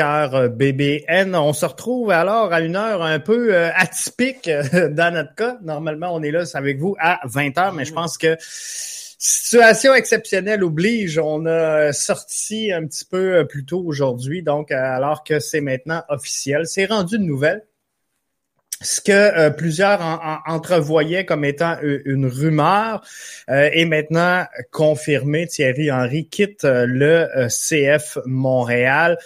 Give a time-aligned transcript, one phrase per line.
[0.00, 1.34] BBN.
[1.34, 5.58] On se retrouve alors à une heure un peu euh, atypique euh, dans notre cas.
[5.62, 10.64] Normalement, on est là avec vous à 20 heures, mais je pense que situation exceptionnelle
[10.64, 11.18] oblige.
[11.18, 16.66] On a sorti un petit peu plus tôt aujourd'hui, donc alors que c'est maintenant officiel.
[16.66, 17.62] C'est rendu une nouvelle.
[18.82, 20.00] Ce que plusieurs
[20.46, 23.02] entrevoyaient comme étant une rumeur
[23.46, 25.46] est maintenant confirmé.
[25.46, 29.18] Thierry Henry quitte le CF Montréal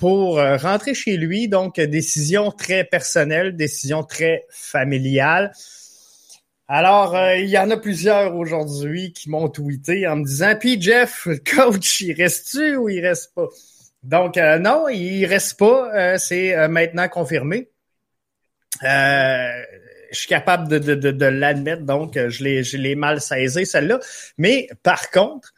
[0.00, 1.48] pour euh, rentrer chez lui.
[1.48, 5.52] Donc, décision très personnelle, décision très familiale.
[6.66, 10.80] Alors, euh, il y en a plusieurs aujourd'hui qui m'ont tweeté en me disant Puis
[10.80, 13.46] Jeff, coach, il reste-tu ou il reste pas?
[14.02, 16.18] Donc, euh, non, il reste pas.
[16.18, 17.68] c'est maintenant confirmé.
[18.82, 19.64] je
[20.12, 24.00] suis capable de, de, l'admettre, donc je l'ai mal saisi, celle-là.
[24.38, 25.52] Mais par contre,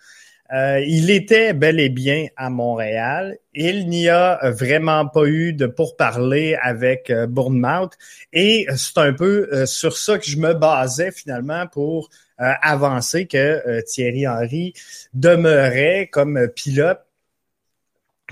[0.53, 3.39] euh, il était bel et bien à Montréal.
[3.55, 7.93] Il n'y a vraiment pas eu de pourparler avec euh, Bournemouth.
[8.33, 13.83] Et c'est un peu euh, sur ça que je me basais finalement pour avancer que
[13.83, 14.73] Thierry Henry
[15.15, 16.99] demeurait comme pilote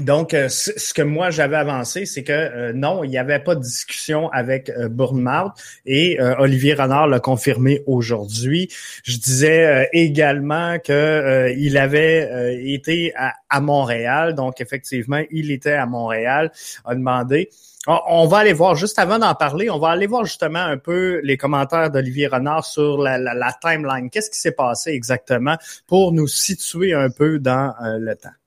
[0.00, 3.54] donc, euh, ce que moi j'avais avancé, c'est que euh, non, il n'y avait pas
[3.54, 5.52] de discussion avec euh, Bournemouth
[5.86, 8.68] et Olivier Renard l'a confirmé aujourd'hui.
[9.04, 16.50] Je disais également que il avait été à, Montréal, donc effectivement, il était à Montréal,
[16.84, 17.50] a demandé.
[17.86, 21.20] On, va aller voir, juste avant d'en parler, on va aller voir justement un peu
[21.22, 24.10] les commentaires d'Olivier Renard sur la, la timeline.
[24.10, 25.56] Qu'est-ce qui s'est passé exactement
[25.86, 28.39] pour nous situer un peu dans le temps?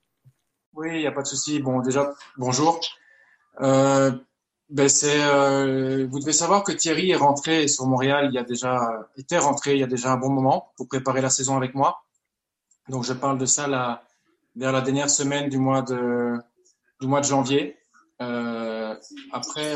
[0.74, 1.60] Oui, il n'y a pas de souci.
[1.60, 2.80] Bon, déjà, bonjour.
[3.62, 4.12] Euh,
[4.70, 9.08] ben euh, vous devez savoir que Thierry est rentré sur Montréal il y a déjà,
[9.16, 12.04] était rentré il y a déjà un bon moment pour préparer la saison avec moi.
[12.90, 13.68] Donc, je parle de ça
[14.56, 16.40] vers la dernière semaine du mois de,
[17.22, 17.78] janvier.
[18.22, 18.96] Euh,
[19.32, 19.76] après,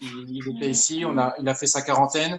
[0.00, 2.38] il, était ici, a, il a fait sa quarantaine.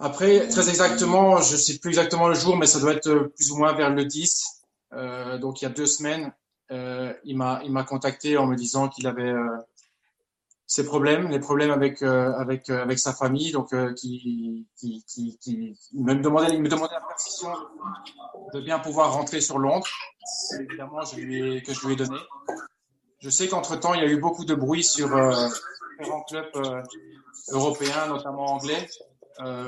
[0.00, 3.56] Après, très exactement, je sais plus exactement le jour, mais ça doit être plus ou
[3.56, 4.58] moins vers le 10.
[4.92, 6.32] Euh, donc, il y a deux semaines,
[6.70, 9.56] euh, il m'a il contacté en me disant qu'il avait euh,
[10.66, 15.76] ses problèmes, les problèmes avec euh, avec avec sa famille, donc qui, qui, qui, qui
[15.94, 17.48] me demandait il me demandait la permission
[18.52, 19.88] de bien pouvoir rentrer sur Londres.
[20.60, 22.18] Évidemment, que je lui ai donné.
[23.20, 25.08] Je sais qu'entre temps, il y a eu beaucoup de bruit sur
[25.98, 26.84] différents clubs
[27.48, 28.88] européens, notamment anglais.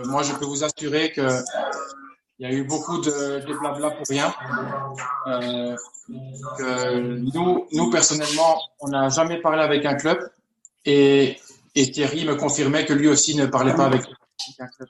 [0.05, 1.23] moi, je peux vous assurer que
[2.41, 4.35] il y a eu beaucoup de, blabla pour rien.
[5.27, 5.77] Euh,
[7.35, 10.19] nous, nous, personnellement, on n'a jamais parlé avec un club
[10.87, 11.37] et,
[11.75, 14.07] et, Thierry me confirmait que lui aussi ne parlait pas avec
[14.59, 14.89] un club.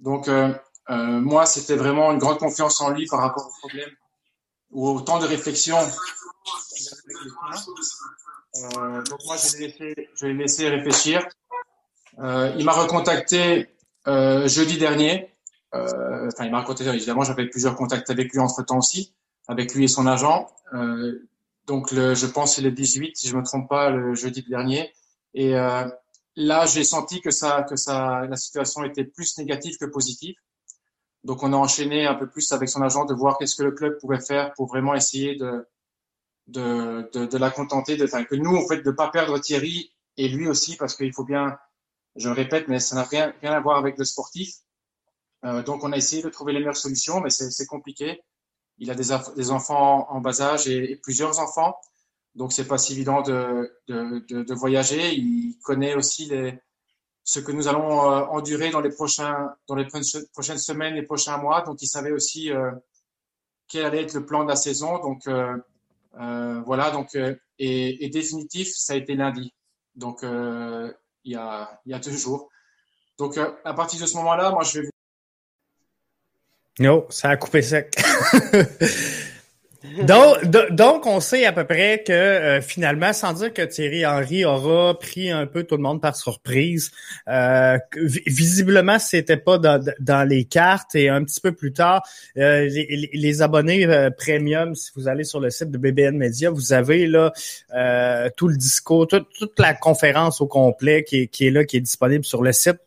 [0.00, 0.52] Donc, euh,
[0.90, 3.90] euh, moi, c'était vraiment une grande confiance en lui par rapport au problème
[4.72, 5.78] ou au temps de réflexion
[9.08, 11.26] donc moi, je l'ai laissé, je l'ai laissé réfléchir.
[12.18, 13.68] Il m'a recontacté
[14.06, 15.33] jeudi dernier
[15.74, 19.14] euh, enfin, il m'a raconté, évidemment, j'avais plusieurs contacts avec lui entre temps aussi,
[19.48, 20.46] avec lui et son agent.
[20.74, 21.28] Euh,
[21.66, 24.92] donc, le, je pense c'est le 18, si je me trompe pas, le jeudi dernier.
[25.34, 25.88] Et euh,
[26.36, 30.36] là, j'ai senti que ça, que ça, la situation était plus négative que positive.
[31.24, 33.72] Donc, on a enchaîné un peu plus avec son agent de voir qu'est-ce que le
[33.72, 35.66] club pouvait faire pour vraiment essayer de,
[36.48, 40.28] de, de, de la contenter, de, que nous, en fait, de pas perdre Thierry et
[40.28, 41.56] lui aussi, parce qu'il faut bien,
[42.16, 44.54] je répète, mais ça n'a rien, rien à voir avec le sportif.
[45.44, 48.22] Euh, donc, on a essayé de trouver les meilleures solutions, mais c'est compliqué.
[48.78, 51.76] Il a des, enfants en bas âge et, plusieurs enfants,
[52.34, 55.14] donc c'est pas si évident de, de, de, voyager.
[55.14, 56.58] Il connaît aussi les,
[57.22, 61.36] ce que nous allons euh, endurer dans les prochains, dans les prochaines semaines, les prochains
[61.38, 61.62] mois.
[61.62, 62.72] Donc, il savait aussi euh,
[63.68, 64.98] quel allait être le plan de la saison.
[64.98, 65.28] Donc,
[66.66, 66.90] voilà.
[66.90, 69.54] Donc, et, et, définitif, ça a été lundi.
[69.94, 72.48] Donc, il y a, il y a deux jours.
[73.18, 74.88] Donc, à partir de ce moment-là, moi, je vais
[76.80, 77.94] non, ça a coupé sec.
[80.02, 84.44] donc, donc, on sait à peu près que euh, finalement, sans dire que Thierry Henry
[84.44, 86.90] aura pris un peu tout le monde par surprise,
[87.28, 87.78] euh,
[88.26, 92.02] visiblement, c'était pas dans, dans, les cartes et un petit peu plus tard,
[92.38, 96.50] euh, les, les, abonnés euh, premium, si vous allez sur le site de BBN Media,
[96.50, 97.32] vous avez là
[98.36, 101.80] tout le discours, toute la conférence au complet qui est, qui est là, qui est
[101.80, 102.80] disponible sur le site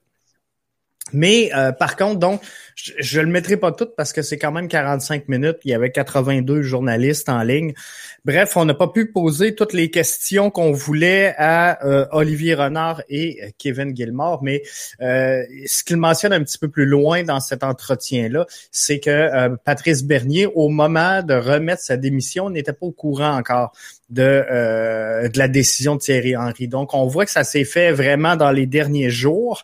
[1.14, 2.42] Mais euh, par contre, donc,
[2.76, 5.58] je, ne le mettrai pas tout parce que c'est quand même 45 minutes.
[5.64, 7.74] Il y avait 82 journalistes en ligne.
[8.24, 13.02] Bref, on n'a pas pu poser toutes les questions qu'on voulait à euh, Olivier Renard
[13.10, 14.44] et euh, Kevin Gilmore.
[14.44, 14.64] Mais
[15.00, 20.48] ce qu'il mentionne un petit peu plus loin dans cet entretien-là, c'est que Patrice Bernier,
[20.48, 23.72] au moment de remettre sa démission, n'était pas au courant encore
[24.10, 26.68] de, de la décision de Thierry Henry.
[26.68, 29.64] Donc, on voit que ça s'est fait vraiment dans les derniers jours.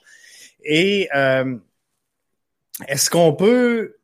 [0.64, 1.58] Et euh,
[2.88, 3.98] est-ce qu'on peut,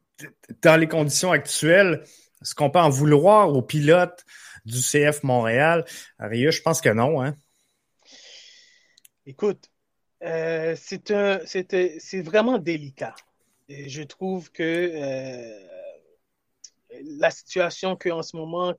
[0.61, 2.03] dans les conditions actuelles,
[2.41, 4.25] est-ce qu'on peut en vouloir aux pilotes
[4.65, 5.85] du CF Montréal?
[6.19, 7.21] Ria, je pense que non.
[7.21, 7.35] Hein?
[9.25, 9.69] Écoute,
[10.23, 13.15] euh, c'est vraiment délicat.
[13.69, 15.59] je trouve que euh,
[17.19, 18.73] la situation qu'en ce moment,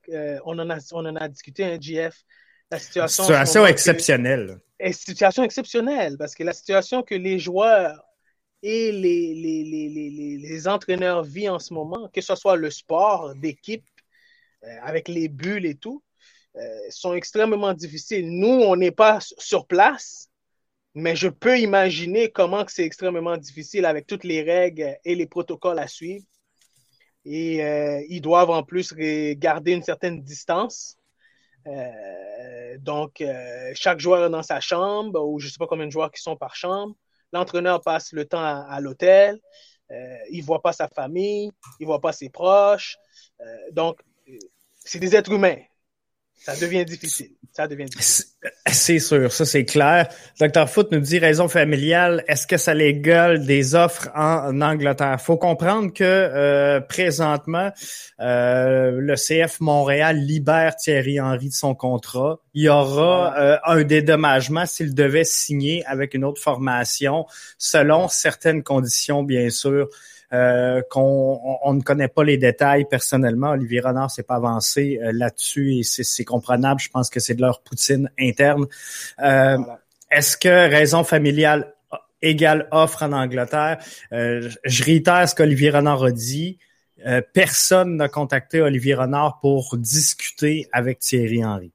[0.44, 2.24] on, en a, on en a discuté, un hein, GF,
[2.70, 4.60] la situation, situation exceptionnelle.
[4.92, 8.02] Situation exceptionnelle parce que la situation que les joueurs
[8.62, 13.34] et les, les, les, les, entraîneurs vivent en ce moment, que ce soit le sport
[13.34, 13.84] d'équipe
[14.64, 16.02] euh, avec les bulles et tout,
[16.56, 18.28] euh, sont extrêmement difficiles.
[18.28, 20.28] Nous, on n'est pas sur place,
[20.94, 25.78] mais je peux imaginer comment c'est extrêmement difficile avec toutes les règles et les protocoles
[25.78, 26.24] à suivre.
[27.24, 30.96] Et euh, ils doivent en plus garder une certaine distance.
[31.66, 35.86] Euh, donc, euh, chaque joueur est dans sa chambre, ou je ne sais pas combien
[35.86, 36.94] de joueurs qui sont par chambre.
[37.32, 39.38] L'entraîneur passe le temps à, l'hôtel.
[39.90, 42.96] Euh, il ne voit pas sa famille, il ne voit pas ses proches.
[43.72, 44.00] donc,
[44.78, 45.56] c'est des êtres humains.
[46.40, 47.30] Ça devient difficile.
[47.52, 48.26] Ça devient difficile.
[48.66, 50.08] C'est sûr, ça c'est clair.
[50.38, 52.24] Docteur Foot nous dit raison familiale.
[52.28, 55.20] Est-ce que ça l'égale des offres en, Angleterre?
[55.20, 57.70] Faut comprendre que euh, présentement,
[58.20, 62.40] euh, le CF Montréal libère Thierry Henry de son contrat.
[62.54, 67.26] Il y aura euh, un dédommagement s'il devait signer avec une autre formation,
[67.58, 69.88] selon certaines conditions, bien sûr.
[70.32, 73.50] Euh, qu'on on, ne connaît pas les détails personnellement.
[73.50, 76.80] Olivier Renard s'est pas avancé euh, là-dessus et c'est comprenable.
[76.80, 78.66] Je pense que c'est de leur poutine interne.
[79.20, 79.58] Euh,
[80.08, 81.74] est-ce que raison familiale
[82.22, 83.78] égale offre en Angleterre?
[84.12, 86.58] je réitère ce qu'Olivier Renard a dit.
[87.32, 91.72] personne n'a contacté Olivier Renard pour discuter avec Thierry Henry.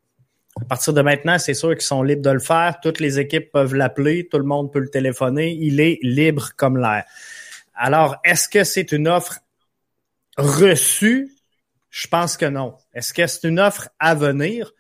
[0.62, 2.80] À partir de maintenant, c'est sûr qu'ils sont libres de le faire.
[2.81, 5.52] Toutes les équipes peuvent l'appeler, tout le monde peut le téléphoner.
[5.60, 7.04] Il est libre comme l'air.
[7.75, 9.39] Alors, est-ce que c'est une offre
[10.38, 11.31] reçue?
[11.89, 12.75] Je pense que non.
[12.94, 14.74] Est-ce que c'est une offre à venir?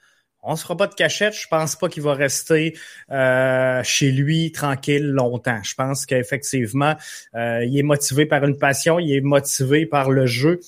[0.47, 1.33] On ne se fera pas de cachette.
[1.33, 2.77] Je pense pas qu'il va rester
[3.09, 5.59] euh, chez lui tranquille longtemps.
[5.63, 6.95] Je pense qu'effectivement,
[7.35, 10.59] euh, il est motivé par une passion, il est motivé par le jeu.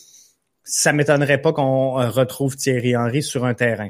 [0.63, 3.89] Ça m'étonnerait pas qu'on retrouve Thierry Henry sur un terrain.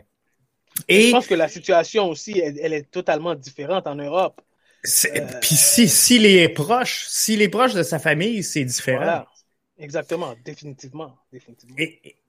[0.88, 4.42] Et je pense que la situation aussi, elle est totalement différente en Europe.
[4.88, 9.26] Euh, puis si s'il est proche, s'il est proche de sa famille, c'est différent.
[9.80, 11.16] Exactement, définitivement.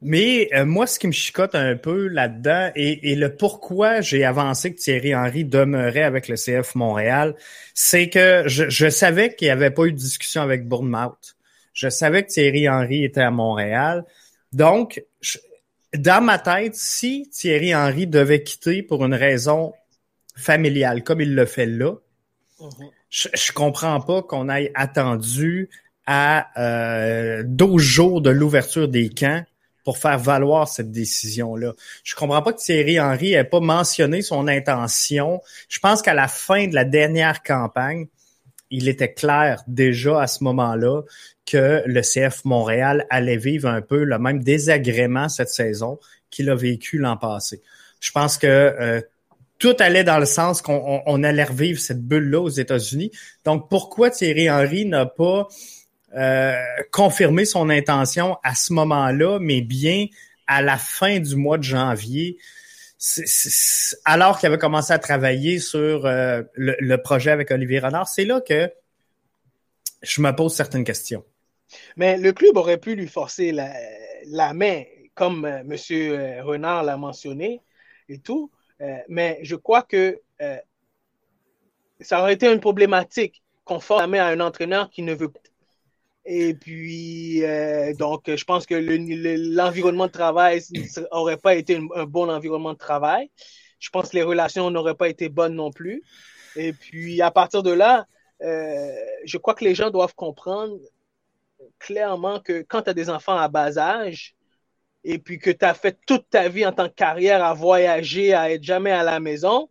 [0.02, 4.74] mais euh, moi, ce qui me chicote un peu là-dedans et, le pourquoi j'ai avancé
[4.74, 7.34] que Thierry Henry demeurait avec le CF Montréal,
[7.72, 11.36] c'est que je, savais qu'il n'y avait pas eu de discussion avec Bournemouth.
[11.72, 14.04] Je savais que Thierry Henry était à Montréal.
[14.52, 15.02] Donc,
[15.94, 19.72] dans ma tête, si Thierry Henry devait quitter pour une raison
[20.36, 21.94] familiale, comme il le fait là,
[23.10, 25.70] je, comprends pas qu'on ait attendu
[26.06, 29.44] à euh, 12 jours de l'ouverture des camps
[29.84, 31.72] pour faire valoir cette décision-là.
[32.04, 35.40] Je comprends pas que Thierry Henry ait pas mentionné son intention.
[35.68, 38.06] Je pense qu'à la fin de la dernière campagne,
[38.70, 41.02] il était clair déjà à ce moment-là
[41.46, 45.98] que le CF Montréal allait vivre un peu le même désagrément cette saison
[46.30, 47.62] qu'il a vécu l'an passé.
[48.00, 49.00] Je pense que euh,
[49.58, 53.10] tout allait dans le sens qu'on allait revivre cette bulle-là aux États-Unis.
[53.44, 55.48] Donc, pourquoi Thierry Henry n'a pas
[56.16, 56.56] euh,
[56.90, 60.06] confirmé son intention à ce moment-là, mais bien
[60.46, 62.38] à la fin du mois de janvier,
[64.06, 68.40] alors qu'il avait commencé à travailler sur euh, le, projet avec Olivier Renard, c'est là
[68.40, 68.72] que
[70.02, 71.24] je me pose certaines questions.
[71.96, 73.70] Mais le club aurait pu lui forcer la,
[74.28, 76.42] la main, comme euh, M.
[76.42, 77.60] Renard l'a mentionné
[78.08, 78.50] et tout.
[78.80, 80.58] Euh, mais je crois que euh,
[82.00, 85.40] ça aurait été une problématique qu'on force à un entraîneur qui ne veut pas.
[86.24, 88.74] Et puis, euh, donc, je pense que
[89.54, 90.62] l'environnement de travail
[91.10, 93.30] n'aurait pas été un, bon environnement de travail.
[93.80, 96.02] Je pense que les relations n'auraient pas été bonnes non plus.
[96.56, 98.06] Et puis, à partir de là,
[98.40, 100.78] je crois que les gens doivent comprendre
[101.78, 104.34] clairement que quand tu as des enfants à bas âge,
[105.04, 108.34] et puis que tu as fait toute ta vie en tant que carrière à voyager,
[108.34, 109.70] à être jamais à la maison,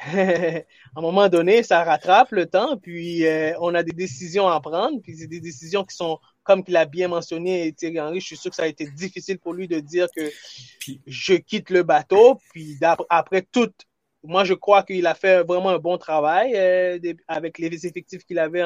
[0.06, 0.62] à
[0.96, 5.00] un moment donné, ça rattrape le temps, puis euh, on a des décisions à prendre,
[5.02, 8.36] puis c'est des décisions qui sont, comme qu'il a bien mentionné Thierry Henry, je suis
[8.36, 10.30] sûr que ça a été difficile pour lui de dire que
[11.06, 12.78] je quitte le bateau, puis
[13.10, 13.70] après tout,
[14.22, 16.98] moi je crois qu'il a fait vraiment un bon travail euh,
[17.28, 18.64] avec les effectifs qu'il avait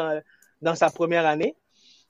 [0.60, 1.56] dans sa première année,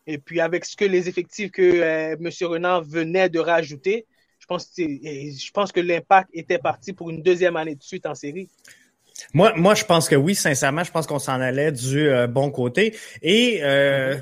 [0.06, 2.30] et puis avec ce que les effectifs que euh, M.
[2.42, 4.06] Renard venait de rajouter,
[4.38, 8.14] je pense, je pense que l'impact était parti pour une deuxième année de suite en
[8.14, 8.48] série.
[9.32, 12.50] Moi, moi, je pense que oui, sincèrement, je pense qu'on s'en allait du euh, bon
[12.50, 12.96] côté.
[13.22, 14.16] Et euh,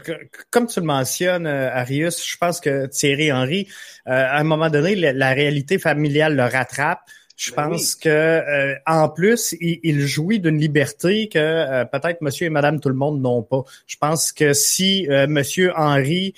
[0.50, 3.68] comme tu le mentionnes, Arius, je pense que Thierry Henry,
[4.04, 7.00] à un moment donné, la, réalité familiale le rattrape.
[7.42, 12.78] Je ben pense que en plus, il, jouit d'une liberté que peut-être Monsieur et Madame
[12.78, 13.62] tout le monde n'ont pas.
[13.86, 16.34] Je pense que si Monsieur Henry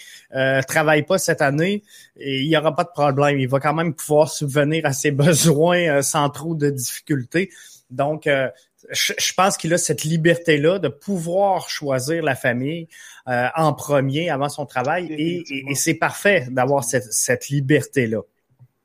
[0.67, 1.83] travaille pas cette année,
[2.17, 3.39] il y aura pas de problème.
[3.39, 7.51] Il va quand même pouvoir subvenir à ses besoins sans trop de difficultés.
[7.91, 8.49] Donc, euh,
[8.91, 12.89] je, pense qu'il a cette liberté-là de pouvoir choisir la famille
[13.29, 18.21] euh, en premier avant son travail et, c'est parfait d'avoir cette, liberté-là.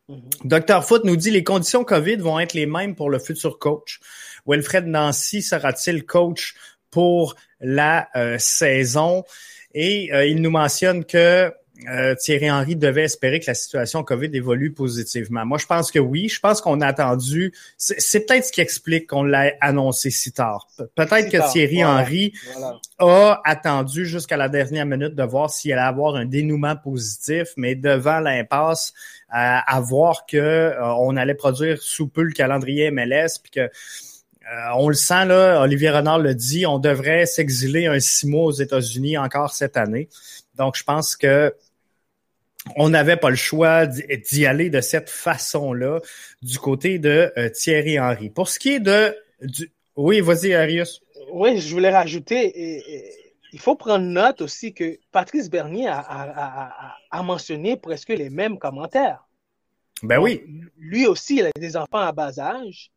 [0.09, 0.47] Mm-hmm.
[0.47, 3.99] Docteur Foot nous dit les conditions COVID vont être les mêmes pour le futur coach.
[4.45, 6.55] Wilfred Nancy sera-t-il coach
[6.91, 9.23] pour la euh, saison?
[9.75, 11.53] Et il nous mentionne que
[11.87, 15.45] euh, Thierry Henry devait espérer que la situation COVID évolue positivement.
[15.45, 16.27] Moi, je pense que oui.
[16.27, 17.53] Je pense qu'on a attendu.
[17.77, 20.67] C'est peut-être ce qui explique qu'on l'a annoncé si tard.
[20.95, 22.33] Peut-être que Thierry Henry
[22.99, 27.75] a attendu jusqu'à la dernière minute de voir s'il allait avoir un dénouement positif, mais
[27.75, 28.93] devant l'impasse,
[29.29, 33.69] à, voir que euh, on allait produire sous peu le calendrier MLS, puis que euh,
[34.75, 38.51] on le sent là, Olivier Renard le dit, on devrait s'exiler un six mois aux
[38.51, 40.09] États-Unis encore cette année.
[40.55, 41.53] Donc, je pense que
[42.75, 45.99] on n'avait pas le choix d'y aller de cette façon-là
[46.41, 48.29] du côté de euh, Thierry Henry.
[48.29, 49.15] Pour ce qui est de...
[49.95, 51.01] Oui, vas-y, Arius.
[51.31, 52.81] Oui, je voulais rajouter,
[53.51, 59.27] il faut prendre note aussi que Patrice Bernier a, mentionné presque les mêmes commentaires.
[60.03, 60.41] Ben oui.
[60.77, 62.91] Lui aussi, il a des enfants à bas âge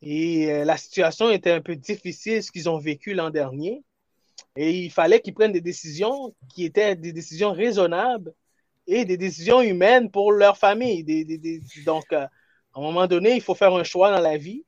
[0.00, 3.82] et euh, la situation était un peu difficile, ce qu'ils ont vécu l'an dernier.
[4.56, 8.32] Et il fallait qu'ils prennent des décisions qui étaient des décisions raisonnables
[8.86, 11.04] et des décisions humaines pour leur famille.
[11.84, 12.26] donc, euh,
[12.74, 14.64] à un moment donné, il faut faire un choix dans la vie.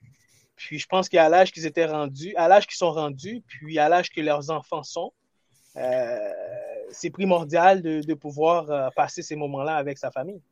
[0.57, 3.89] Puis je pense qu'à l'âge qu'ils étaient rendus, à l'âge qu'ils sont rendus, puis à
[3.89, 5.13] l'âge que leurs enfants sont,
[5.77, 6.33] euh,
[6.91, 10.43] c'est primordial de, pouvoir euh, passer ces moments-là avec sa famille.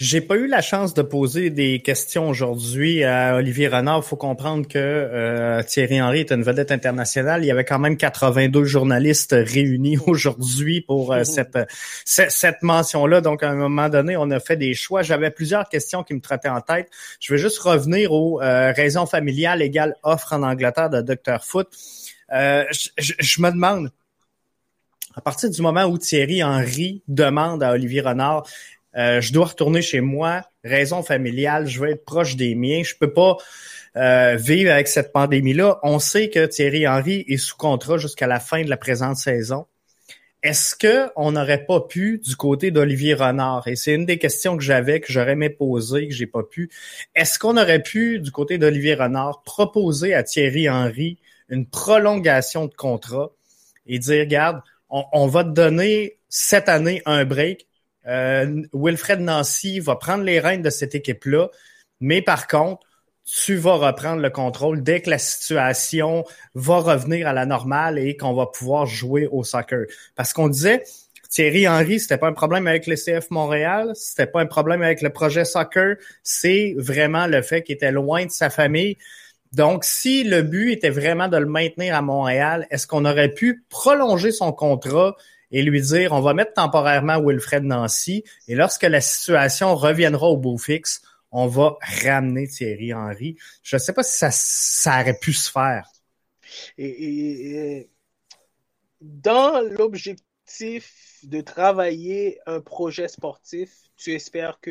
[0.00, 3.98] J'ai pas eu la chance de poser des questions aujourd'hui à Olivier Renard.
[3.98, 7.44] Il faut comprendre que euh, Thierry Henry est une vedette internationale.
[7.44, 11.58] Il y avait quand même 82 journalistes réunis aujourd'hui pour euh, cette,
[12.06, 13.20] cette, mention-là.
[13.20, 15.02] Donc, à un moment donné, on a fait des choix.
[15.02, 16.88] J'avais plusieurs questions qui me trottaient en tête.
[17.20, 21.44] Je vais juste revenir aux euh, raisons familiales égales offre en Angleterre de Dr.
[21.44, 21.68] Foot.
[22.30, 23.90] je me demande,
[25.14, 28.46] à partir du moment où Thierry Henry demande à Olivier Renard
[28.96, 32.94] euh, je dois retourner chez moi, raison familiale, je veux être proche des miens, je
[32.98, 33.36] peux pas
[33.96, 35.78] euh, vivre avec cette pandémie-là.
[35.82, 39.66] On sait que Thierry Henry est sous contrat jusqu'à la fin de la présente saison.
[40.42, 43.68] Est-ce que on n'aurait pas pu du côté d'Olivier Renard?
[43.68, 46.70] Et c'est une des questions que j'avais que j'aurais aimé poser que j'ai pas pu.
[47.14, 51.18] Est-ce qu'on aurait pu du côté d'Olivier Renard proposer à Thierry Henry
[51.50, 53.32] une prolongation de contrat
[53.86, 57.66] et dire regarde, on, on va te donner cette année un break,
[58.06, 61.48] euh, Wilfred Nancy va prendre les rênes de cette équipe-là,
[62.00, 62.86] mais par contre,
[63.24, 68.16] tu vas reprendre le contrôle dès que la situation va revenir à la normale et
[68.16, 69.86] qu'on va pouvoir jouer au soccer.
[70.16, 70.82] Parce qu'on disait,
[71.28, 75.00] Thierry Henry, c'était pas un problème avec le CF Montréal, c'était pas un problème avec
[75.00, 78.96] le projet soccer, c'est vraiment le fait qu'il était loin de sa famille.
[79.52, 83.64] Donc, si le but était vraiment de le maintenir à Montréal, est-ce qu'on aurait pu
[83.68, 85.16] prolonger son contrat
[85.50, 90.36] et lui dire on va mettre temporairement Wilfred Nancy et lorsque la situation reviendra au
[90.36, 91.02] beau fixe,
[91.32, 93.36] on va ramener Thierry Henry.
[93.62, 95.88] Je ne sais pas si ça, aurait pu se faire.
[96.76, 97.88] Et,
[99.00, 104.70] dans l'objectif de travailler un projet sportif, tu espères que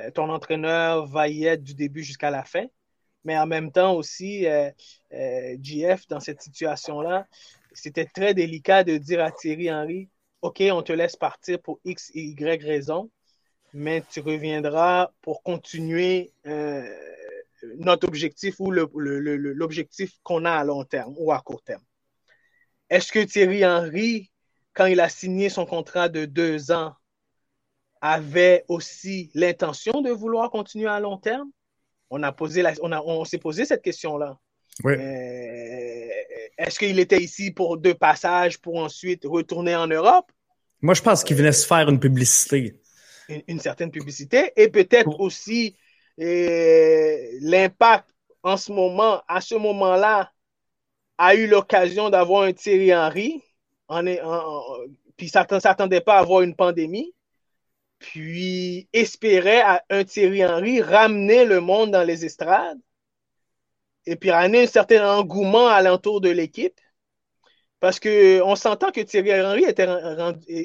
[0.00, 2.66] euh, ton entraîneur va y être du début jusqu'à la fin.
[3.24, 4.70] Mais en même temps aussi, euh,
[5.12, 7.26] euh GF, dans cette situation-là,
[7.80, 10.08] c'était très délicat de dire à Thierry Henry,
[10.42, 13.10] OK, on te laisse partir pour X et Y raison,
[13.72, 16.88] mais tu reviendras pour continuer euh,
[17.78, 21.82] notre objectif ou l'objectif qu'on a à long terme ou à court terme.
[22.88, 24.30] Est-ce que Thierry Henry,
[24.72, 26.94] quand il a signé son contrat de deux ans,
[28.00, 31.50] avait aussi l'intention de vouloir continuer à long terme?
[32.08, 32.32] On, on,
[32.82, 34.38] on s'est posé cette question-là.
[34.84, 34.94] Oui.
[36.58, 40.30] Est-ce qu'il était ici pour deux passages pour ensuite retourner en Europe?
[40.82, 42.80] Moi, je pense qu'il venait se faire une publicité.
[43.46, 45.76] Une, certaine publicité et peut-être aussi
[46.18, 48.08] l'impact
[48.42, 50.32] en ce moment, à ce moment-là,
[51.18, 53.42] a eu l'occasion d'avoir un Thierry Henry,
[53.88, 54.02] en,
[55.16, 57.14] puis ça ne s'attendait pas à avoir une pandémie,
[57.98, 62.80] puis espérait à un Thierry Henry ramener le monde dans les estrades,
[64.06, 66.80] et puis ramener un certain engouement alentour de l'équipe,
[67.80, 69.88] parce qu'on s'entend que Thierry Henry était,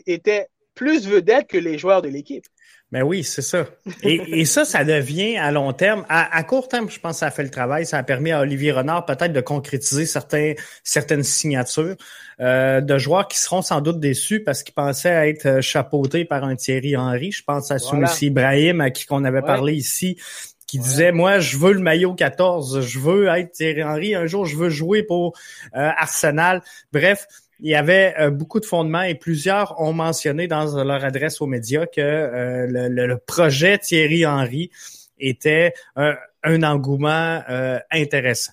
[0.06, 2.46] était plus vedette que les joueurs de l'équipe.
[2.92, 3.65] Ben oui, c'est ça.
[4.04, 6.06] Et, ça, ça devient à long terme.
[6.08, 7.86] À, court terme, je pense que ça a fait le travail.
[7.86, 11.96] Ça a permis à Olivier Renard peut-être de concrétiser certains, certaines signatures
[12.39, 16.56] euh, de joueurs qui seront sans doute déçus parce qu'ils pensaient être chapeautés par un
[16.56, 17.32] Thierry Henry.
[17.32, 18.13] Je pense à voilà.
[18.22, 20.18] Ibrahim, à qui qu'on avait parlé ici,
[20.67, 24.45] qui disait moi je veux le maillot 14, je veux être Thierry Henry, un jour
[24.45, 25.38] je veux jouer pour
[25.75, 26.62] euh, Arsenal.
[26.91, 27.27] Bref,
[27.60, 31.48] il y avait euh, beaucoup de fondements et plusieurs ont mentionné dans leur adresse aux
[31.48, 34.72] médias que euh, le, projet Thierry Henry
[35.17, 38.51] était un engouement euh, intéressant.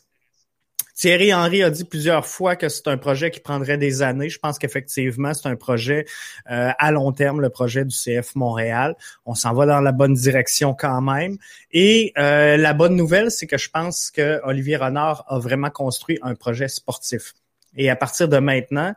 [1.02, 4.28] Thierry Henry a dit plusieurs fois que c'est un projet qui prendrait des années.
[4.28, 6.04] Je pense qu'effectivement, c'est un projet
[6.46, 8.94] à long terme, le projet du CF Montréal.
[9.26, 11.38] On s'en va dans la bonne direction quand même.
[11.72, 16.36] Et la bonne nouvelle, c'est que je pense que Olivier Renard a vraiment construit un
[16.36, 17.34] projet sportif.
[17.76, 18.94] Et à partir de maintenant,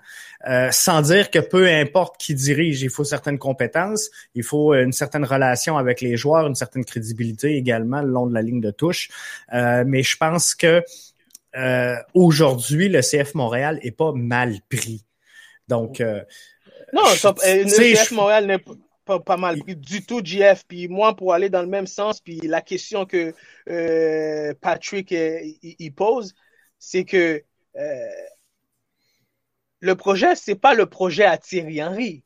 [0.48, 4.92] euh, sans dire que peu importe qui dirige, il faut certaines compétences, il faut une
[4.92, 8.72] certaine relation avec les joueurs, une certaine crédibilité également le long de la ligne de
[8.72, 9.10] touche.
[9.54, 10.84] Euh, mais je pense que
[11.58, 15.04] euh, aujourd'hui, le CF Montréal est pas mal pris.
[15.68, 16.00] Donc,
[16.94, 18.64] non, le CF Montréal n'est
[19.06, 20.64] pas, pas, mal pris du tout, GF.
[20.68, 23.34] Puis moi, pour aller dans le même sens, puis la question que
[24.62, 26.34] Patrick il, pose,
[26.78, 27.44] c'est que
[29.80, 32.24] le projet, c'est pas le projet à Thierry Henry.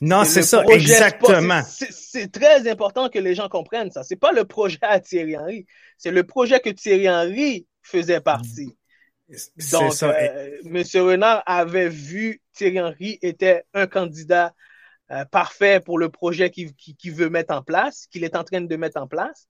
[0.00, 1.62] Non, c'est ça, exactement.
[1.66, 4.02] C'est très important que les gens comprennent ça.
[4.02, 8.76] C'est pas le projet à Thierry Henry, c'est le projet que Thierry Henry faisait partie.
[9.72, 10.10] Donc, ça.
[10.10, 10.82] Euh, M.
[10.94, 14.54] Renard avait vu Thierry Henry était un candidat
[15.10, 18.76] euh, parfait pour le projet qu'il veut mettre en place, qu'il est en train de
[18.76, 19.48] mettre en place.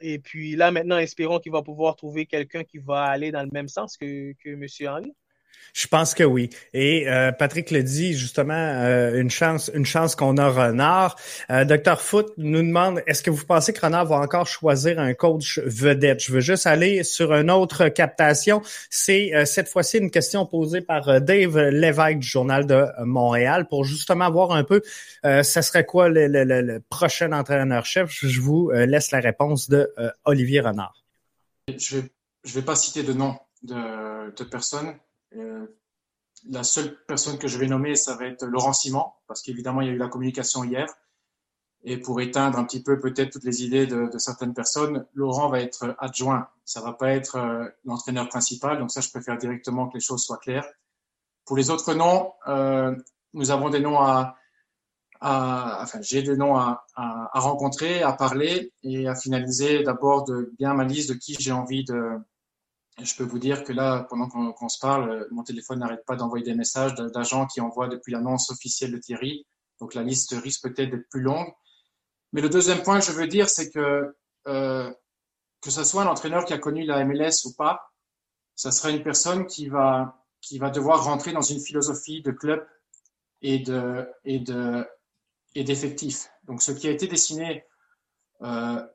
[0.00, 3.50] Et puis là, maintenant, espérons qu'il va pouvoir trouver quelqu'un qui va aller dans le
[3.52, 4.66] même sens que, que M.
[4.88, 5.14] Henry.
[5.74, 6.48] Je pense que oui.
[6.72, 11.16] Et euh, Patrick le dit justement, euh, une chance, une chance qu'on a Renard.
[11.50, 15.12] Euh, Docteur Foot nous demande est-ce que vous pensez que Renard va encore choisir un
[15.12, 16.24] coach vedette?
[16.24, 18.62] Je veux juste aller sur une autre captation.
[18.88, 24.30] C'est cette fois-ci une question posée par Dave Lévesque du journal de Montréal pour justement
[24.30, 24.80] voir un peu,
[25.22, 28.10] ça serait quoi le, prochain entraîneur-chef.
[28.10, 29.92] Je vous laisse la réponse de
[30.24, 31.04] Olivier Renard.
[31.68, 32.08] Je vais,
[32.44, 34.92] je vais pas citer de nom de, de euh,
[36.48, 39.88] la seule personne que je vais nommer, ça va être Laurent Simon, parce qu'évidemment, il
[39.88, 40.86] y a eu la communication hier.
[41.84, 45.60] Et pour éteindre un petit peu peut-être toutes les idées de, certaines personnes, Laurent va
[45.60, 46.48] être adjoint.
[46.64, 48.78] Ça va pas être euh, l'entraîneur principal.
[48.78, 50.66] Donc ça, je préfère directement que les choses soient claires.
[51.44, 52.94] Pour les autres noms, euh,
[53.34, 54.36] nous avons des noms à,
[55.20, 60.52] enfin, j'ai des noms à, à, à, rencontrer, à parler et à finaliser d'abord de
[60.58, 62.18] bien ma liste de qui j'ai envie de,
[63.02, 66.44] je peux vous dire que là, pendant qu'on se parle, mon téléphone n'arrête pas d'envoyer
[66.44, 69.46] des messages d'agents qui envoient depuis l'annonce officielle de Thierry.
[69.80, 71.52] Donc la liste risque peut-être d'être plus longue.
[72.32, 74.16] Mais le deuxième point que je veux dire, c'est que
[74.48, 74.92] euh,
[75.60, 77.92] que ce soit un entraîneur qui a connu la MLS ou pas,
[78.54, 82.66] ça sera une personne qui va qui va devoir rentrer dans une philosophie de club
[83.42, 84.86] et de et de
[85.54, 86.30] et d'effectifs.
[86.44, 87.64] Donc ce qui a été dessiné
[88.42, 88.86] euh,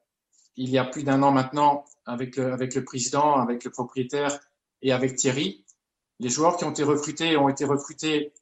[0.56, 4.40] il y a plus d'un an maintenant avec le, président, avec le propriétaire
[4.82, 5.66] et avec Thierry.
[6.20, 8.34] Les joueurs qui ont été recrutés ont été recrutés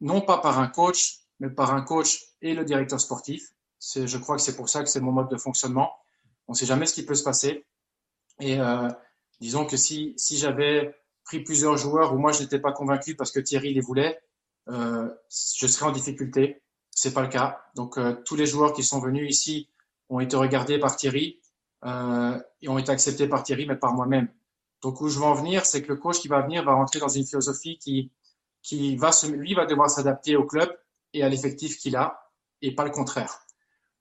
[0.00, 3.52] non pas par un coach, mais par un coach et le directeur sportif.
[3.80, 5.92] Je crois que c'est pour ça que c'est mon mode de fonctionnement.
[6.46, 7.66] On ne sait jamais ce qui peut se passer.
[8.40, 8.88] Et euh,
[9.40, 10.94] disons que si, si j'avais
[11.24, 14.18] pris plusieurs joueurs où moi je n'étais pas convaincu parce que Thierry les voulait,
[14.68, 16.62] euh, je serais en difficulté.
[16.90, 17.62] C'est pas le cas.
[17.74, 19.68] Donc euh, tous les joueurs qui sont venus ici
[20.08, 21.40] ont été regardés par Thierry
[21.84, 24.28] euh, ont été acceptés par Thierry, mais par moi-même.
[24.82, 27.00] Donc où je veux en venir, c'est que le coach qui va venir va rentrer
[27.00, 28.12] dans une philosophie qui,
[28.62, 30.70] qui va se, lui va devoir s'adapter au club
[31.14, 32.30] et à l'effectif qu'il a,
[32.62, 33.40] et pas le contraire.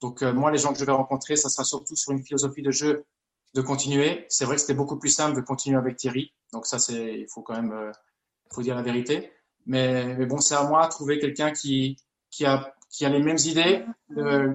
[0.01, 2.61] Donc euh, moi, les gens que je vais rencontrer, ça sera surtout sur une philosophie
[2.61, 3.05] de jeu
[3.55, 4.25] de continuer.
[4.29, 7.27] C'est vrai que c'était beaucoup plus simple de continuer avec Thierry, donc ça c'est, il
[7.27, 7.91] faut quand même, euh,
[8.51, 9.31] faut dire la vérité.
[9.65, 11.97] Mais, mais bon, c'est à moi de trouver quelqu'un qui
[12.29, 13.83] qui a qui a les mêmes idées,
[14.17, 14.53] euh,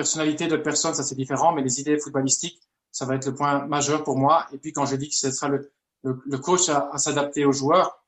[0.00, 2.58] personnalité de personne, ça c'est différent, mais les idées footballistiques,
[2.90, 4.46] ça va être le point majeur pour moi.
[4.52, 5.70] Et puis quand je dis que ce sera le,
[6.02, 8.02] le, coach à, s'adapter aux joueurs.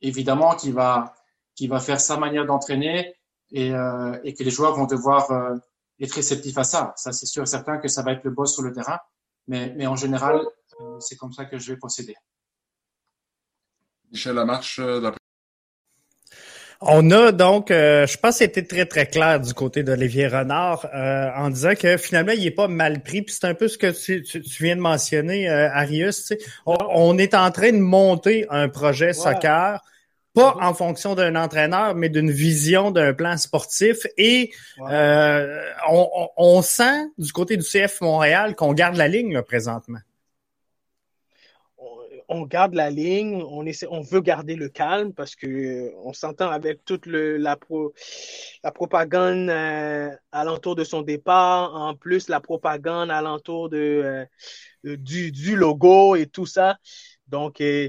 [0.00, 1.14] Évidemment qu'il va,
[1.68, 3.16] va faire sa manière d'entraîner
[3.50, 5.56] et, euh, et, que les joueurs vont devoir euh,
[6.00, 6.92] être réceptifs à ça.
[6.96, 9.00] Ça, c'est sûr et certain que ça va être le boss sur le terrain.
[9.48, 10.40] Mais, mais en général,
[10.80, 12.14] euh, c'est comme ça que je vais procéder.
[14.12, 14.80] Michel Lamarche,
[16.86, 20.86] on a donc, euh, je pense que c'était très, très clair du côté d'Olivier Renard
[20.94, 23.22] euh, en disant que finalement, il est pas mal pris.
[23.22, 24.22] Puis c'est un peu ce que tu,
[24.60, 26.32] viens de mentionner, euh, Arius.
[26.66, 29.80] On, est en train de monter un projet soccer,
[30.34, 34.06] pas en fonction d'un entraîneur, mais d'une vision d'un plan sportif.
[34.18, 34.50] Et
[34.88, 40.00] on, sent du côté du CF Montréal qu'on garde la ligne présentement
[42.28, 46.50] on garde la ligne, on, essaie, on veut garder le calme parce que on s'entend
[46.50, 47.56] avec toute la,
[48.62, 54.26] la propagande euh, alentour de son départ, en plus la propagande alentour de,
[54.84, 56.78] euh, du, logo et tout ça.
[57.26, 57.88] Donc euh,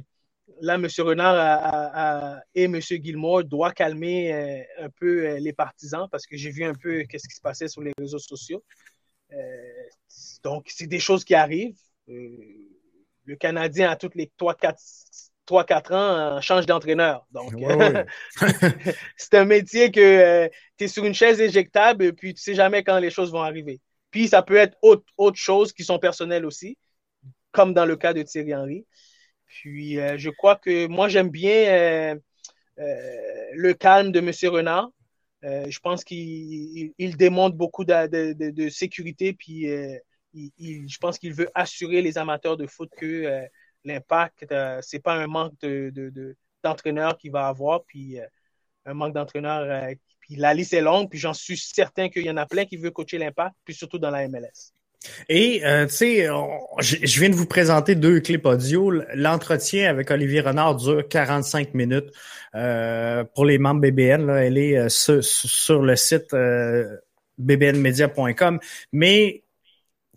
[0.62, 0.88] là, M.
[1.00, 2.80] Renard et M.
[2.82, 7.36] Gilmore doivent calmer un peu les partisans parce que j'ai vu un peu qu'est-ce qui
[7.36, 8.64] se passait sur les réseaux sociaux.
[10.44, 11.78] donc, c'est des choses qui arrivent
[13.26, 17.26] le Canadien, à toutes les 3-4 ans, change d'entraîneur.
[17.32, 17.54] Donc,
[19.18, 22.56] c'est un métier que euh, tu es sur une chaise éjectable et puis tu sais
[22.56, 23.80] jamais quand les choses vont arriver.
[24.12, 26.78] Puis, ça peut être autre, autre chose qui sont personnelles aussi,
[27.52, 28.86] comme dans le cas de Thierry Henry.
[29.46, 32.16] Puis, euh, je crois que moi, j'aime bien euh,
[33.54, 34.32] le calme de M.
[34.52, 34.90] Renard.
[35.44, 39.68] je pense qu'il démontre beaucoup de, de sécurité, puis
[40.36, 43.42] je pense qu'il veut assurer les amateurs de foot que euh,
[43.84, 45.54] l'impact, euh, c'est pas un manque
[46.64, 48.26] d'entraîneur de, qui va avoir, puis euh,
[48.86, 49.96] un manque d'entraîneur.
[50.20, 52.78] puis la liste est longue, puis j'en suis certain qu'il y en a plein qui
[52.78, 54.74] veulent coacher l'impact, puis surtout dans la MLS.
[55.30, 56.28] Et, tu sais,
[56.80, 58.90] je viens de vous présenter deux clips audio.
[59.14, 62.12] L'entretien avec Olivier Renard dure 45 minutes.
[63.36, 66.36] pour les membres BBN, là, elle est sur, le site
[67.38, 68.60] bbnmedia.com.
[68.94, 69.45] Mais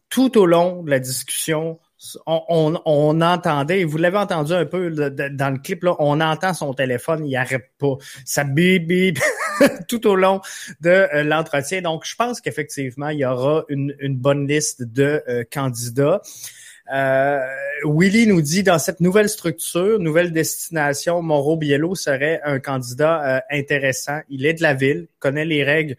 [0.09, 1.79] tout au long de la discussion,
[2.27, 6.55] on, on, entendait, et vous l'avez entendu un peu dans le clip, là, on entend
[6.55, 7.97] son téléphone, il arrête pas.
[8.25, 9.19] Ça bip bip
[9.89, 10.41] tout au long
[10.81, 11.83] de euh, l'entretien.
[11.83, 16.23] Donc, je pense qu'effectivement, il y aura une, une bonne liste de euh, candidats.
[16.95, 17.41] Euh,
[17.85, 24.21] Willy nous dit dans cette nouvelle structure, nouvelle destination, Moreau Biello serait un candidat intéressant.
[24.31, 25.97] Il est de la ville, connaît les règles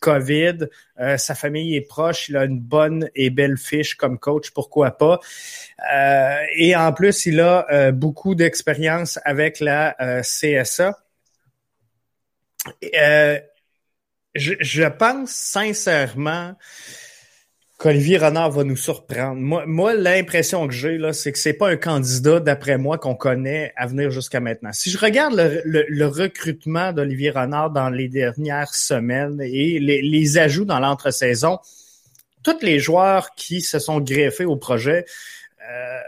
[0.00, 0.68] COVID,
[1.00, 4.92] euh, sa famille est proche, il a une bonne et belle fiche comme coach, pourquoi
[4.92, 5.20] pas.
[5.92, 10.98] Euh, et en plus, il a euh, beaucoup d'expérience avec la CSA.
[14.34, 16.54] Je, je, pense sincèrement
[17.78, 19.36] qu'Olivier Renard va nous surprendre.
[19.36, 23.14] Moi, moi l'impression que j'ai, là, c'est que c'est pas un candidat, d'après moi, qu'on
[23.14, 24.72] connaît à venir jusqu'à maintenant.
[24.72, 30.80] Si je regarde le, recrutement d'Olivier Renard dans les dernières semaines et les, ajouts dans
[30.80, 31.60] l'entre-saison,
[32.42, 35.04] tous les joueurs qui se sont greffés au projet,
[35.70, 36.00] euh,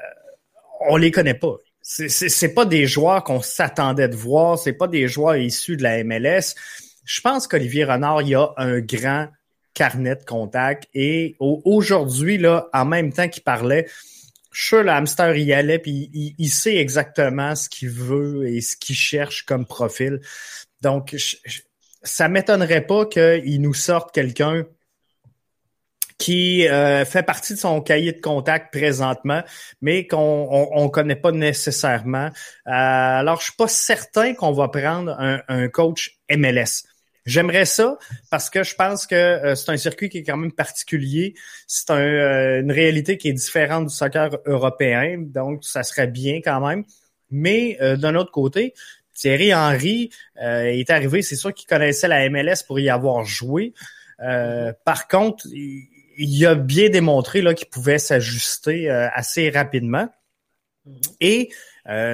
[0.88, 1.56] on les connaît pas.
[1.83, 6.02] C'est pas des joueurs qu'on s'attendait de voir, c'est pas des joueurs issus de la
[6.02, 6.54] MLS.
[7.04, 9.28] Je pense qu'Olivier Renard, il y a un grand
[9.74, 10.88] carnet de contact.
[10.94, 13.87] Et aujourd'hui, là, en même temps qu'il parlait,
[14.52, 18.76] je suis le hamster y allait, puis il, sait exactement ce qu'il veut et ce
[18.76, 20.20] qu'il cherche comme profil.
[20.83, 21.16] Donc,
[22.02, 24.66] ça m'étonnerait pas qu'il nous sorte quelqu'un
[26.18, 29.42] qui euh, fait partie de son cahier de contact présentement,
[29.80, 32.26] mais qu'on on, connaît pas nécessairement.
[32.26, 32.30] Euh,
[32.66, 36.89] alors, je suis pas certain qu'on va prendre un coach MLS.
[37.30, 37.96] J'aimerais ça
[38.28, 41.34] parce que je pense que euh, c'est un circuit qui est quand même particulier.
[41.68, 46.66] C'est euh, une réalité qui est différente du soccer européen, donc ça serait bien quand
[46.66, 46.84] même.
[47.30, 48.74] Mais euh, d'un autre côté,
[49.14, 53.74] Thierry Henry est arrivé, c'est sûr qu'il connaissait la MLS pour y avoir joué.
[54.18, 60.08] par contre, il, a bien démontré qu'il pouvait s'ajuster assez rapidement.
[60.88, 61.16] Mm-hmm.
[61.20, 61.50] Et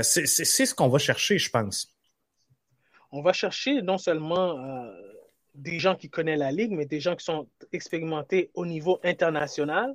[0.03, 1.96] c'est ce qu'on va chercher, je pense
[3.17, 4.93] on va chercher non seulement euh,
[5.55, 9.95] des gens qui connaissent la Ligue, mais des gens qui sont expérimentés au niveau international.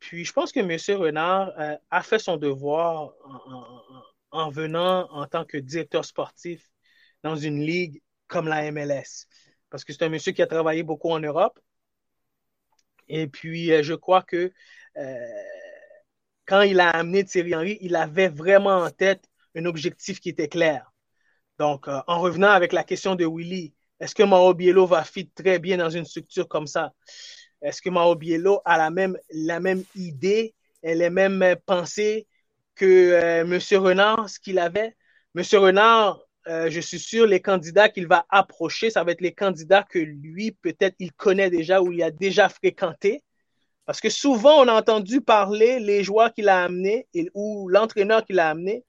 [0.00, 1.00] Puis je pense que M.
[1.00, 3.12] Renard euh, a fait son devoir
[4.32, 6.68] en, venant en tant que directeur sportif
[7.22, 9.26] dans une ligue comme la MLS.
[9.70, 11.60] Parce que c'est un monsieur qui a travaillé beaucoup en Europe.
[13.06, 14.52] Et puis, euh, je crois que
[16.46, 20.48] quand il a amené Thierry Henry, il avait vraiment en tête un objectif qui était
[20.48, 20.93] clair.
[21.58, 25.30] Donc, euh, en revenant avec la question de Willy, est-ce que Mao Biello va fit
[25.30, 26.92] très bien dans une structure comme ça?
[27.62, 32.26] Est-ce que Mao Biello a la même, la même idée et les mêmes pensées
[32.74, 33.58] que euh, M.
[33.80, 34.96] Renard, ce qu'il avait?
[35.36, 35.42] M.
[35.52, 39.84] Renard, euh, je suis sûr, les candidats qu'il va approcher, ça va être les candidats
[39.84, 43.22] que lui, peut-être, il connaît déjà ou il a déjà fréquenté.
[43.86, 48.40] Parce que souvent, on a entendu parler les joueurs qu'il a amenés ou l'entraîneur qu'il
[48.40, 48.84] a amené,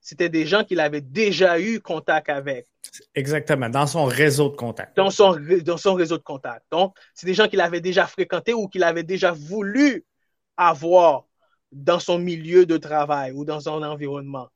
[0.00, 2.66] c'était des gens qu'il avait déjà eu contact avec.
[3.14, 4.96] Exactement, dans son réseau de contact.
[4.96, 6.64] Dans son, dans son réseau de contact.
[6.70, 10.04] Donc, c'est des gens qu'il avait déjà fréquentés ou qu'il avait déjà voulu
[10.56, 11.26] avoir
[11.70, 14.48] dans son milieu de travail ou dans son environnement.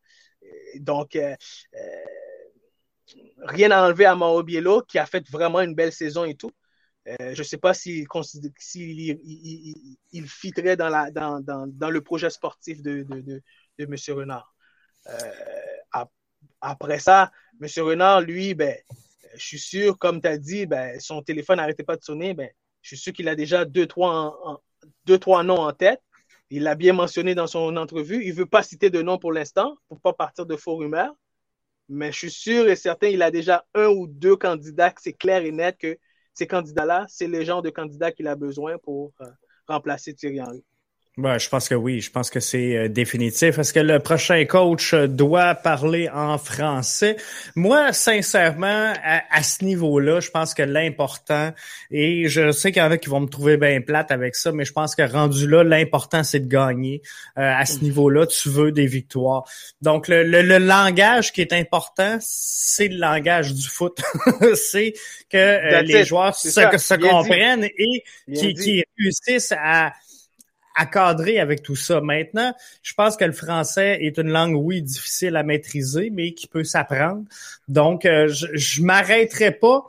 [0.76, 1.34] Donc, euh,
[1.74, 2.04] euh,
[3.38, 6.50] rien à enlever à Mauro Biello qui a fait vraiment une belle saison et tout.
[7.06, 8.06] Euh, je ne sais pas s'il
[8.74, 13.42] il, il, fitterait dans, la, dans, dans, dans, le projet sportif de, de, de,
[13.78, 13.94] de M.
[14.16, 14.53] Renard.
[15.08, 15.30] Euh,
[16.60, 17.68] après ça, M.
[17.84, 18.76] Renard, lui, ben,
[19.34, 22.34] je suis sûr, comme tu as dit, ben, son téléphone n'arrêtait pas de sonner.
[22.34, 22.48] Ben,
[22.82, 24.62] je suis sûr qu'il a déjà deux trois,
[25.04, 26.00] deux, trois noms en tête.
[26.50, 28.22] Il l'a bien mentionné dans son entrevue.
[28.24, 30.76] Il ne veut pas citer de nom pour l'instant, pour ne pas partir de faux
[30.76, 31.14] rumeurs.
[31.88, 35.44] Mais je suis sûr et certain qu'il a déjà un ou deux candidats, c'est clair
[35.44, 35.98] et net que
[36.32, 39.26] ces candidats-là, c'est le genre de candidats qu'il a besoin pour euh,
[39.68, 40.64] remplacer Thierry Henry.
[41.16, 43.56] Ouais, je pense que oui, je pense que c'est euh, définitif.
[43.56, 47.16] Est-ce que le prochain coach euh, doit parler en français?
[47.54, 51.52] Moi, sincèrement, à, ce niveau-là, je pense que l'important,
[51.92, 54.50] et je sais qu'il y en a qui vont me trouver bien plate avec ça,
[54.50, 57.00] mais je pense que rendu là, l'important, c'est de gagner.
[57.38, 57.82] Euh, à ce mm.
[57.82, 59.44] niveau-là, tu veux des victoires.
[59.82, 64.02] Donc, le, le, langage qui est important, c'est le langage du foot.
[64.56, 64.94] c'est
[65.30, 68.02] que les joueurs se, se comprennent et
[68.34, 69.92] qui, qui réussissent à
[70.74, 72.00] à cadrer avec tout ça.
[72.00, 76.46] Maintenant, je pense que le français est une langue, oui, difficile à maîtriser, mais qui
[76.46, 77.24] peut s'apprendre.
[77.68, 79.88] Donc, euh, je, je m'arrêterai pas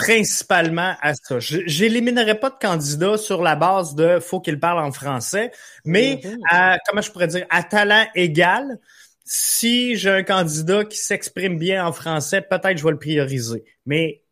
[0.00, 1.38] principalement à ça.
[1.38, 5.52] J'éliminerai pas de candidat sur la base de faut qu'il parle en français,
[5.84, 6.38] mais mhm.
[6.48, 8.78] à, comment je pourrais dire, à talent égal,
[9.24, 13.64] si j'ai un candidat qui s'exprime bien en français, peut-être je vais le prioriser.
[13.84, 14.22] Mais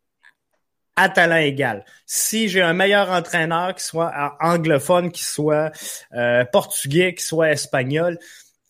[0.99, 1.85] à talent égal.
[2.05, 5.71] Si j'ai un meilleur entraîneur qui soit anglophone, qui soit
[6.13, 8.19] euh, portugais, qui soit espagnol,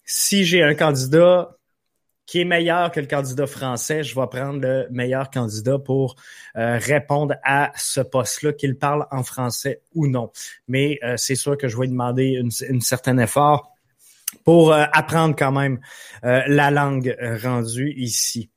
[0.06, 1.50] si j'ai un candidat
[2.28, 6.18] qui est meilleur que le candidat français, je vais prendre le meilleur candidat pour
[6.56, 10.32] euh, répondre à ce poste-là, qu'il parle en français ou non.
[10.68, 12.39] Mais euh, c'est sûr que je vais demander
[12.70, 13.72] une certain effort
[14.46, 15.80] pour apprendre quand même
[16.22, 18.52] la langue rendue ici.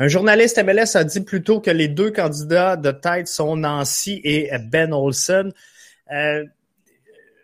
[0.00, 4.50] Un journaliste MLS a dit plutôt que les deux candidats de tête sont Nancy et
[4.58, 5.52] Ben Olsen.
[6.12, 6.44] Euh,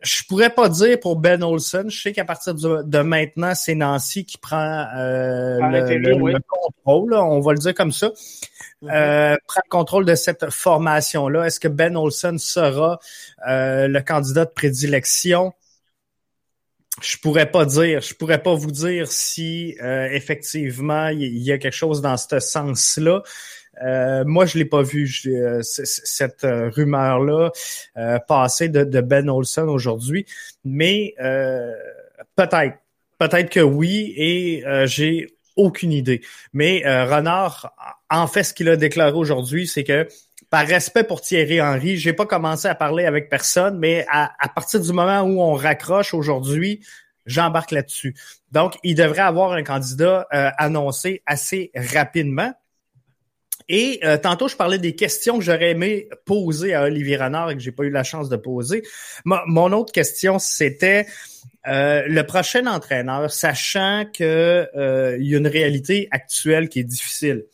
[0.05, 1.91] je pourrais pas dire pour Ben Olsen.
[1.91, 7.15] Je sais qu'à partir de, maintenant, c'est Nancy qui prend euh, le, contrôle.
[7.15, 8.13] on va le dire comme ça.
[8.83, 8.91] Mhm.
[8.91, 11.47] Euh, prend le contrôle de cette formation-là.
[11.47, 12.99] Est-ce que Ben Olsen sera
[13.49, 15.55] euh, le candidat de prédilection?
[17.03, 21.59] Je pourrais pas dire, je pourrais pas vous dire si euh, effectivement il y, a
[21.59, 23.23] quelque chose dans ce sens-là.
[23.85, 27.51] Euh, moi, je l'ai pas vu euh, cette rumeur-là
[28.29, 30.27] passer de, Ben Olson aujourd'hui,
[30.65, 31.15] mais
[32.37, 32.77] peut-être,
[33.19, 36.21] peut-être que oui, et j'ai aucune idée.
[36.53, 37.75] Mais Renard,
[38.09, 40.07] en fait, ce qu'il a déclaré aujourd'hui, c'est que
[40.55, 44.79] par respect pour Thierry Henry, j'ai pas commencé à parler avec personne, mais à, partir
[44.79, 46.79] du moment où on raccroche aujourd'hui,
[47.27, 48.15] j'embarque là-dessus.
[48.53, 52.53] Donc, il devrait avoir un candidat euh, annoncé assez rapidement.
[53.69, 57.57] Et euh, tantôt, je parlais des questions que j'aurais aimé poser à Olivier Renard et
[57.57, 58.85] que j'ai pas eu la chance de poser.
[59.25, 61.09] mon autre question, c'était
[61.67, 64.69] euh, le prochain entraîneur, sachant que
[65.19, 67.45] il y a une réalité actuelle qui est difficile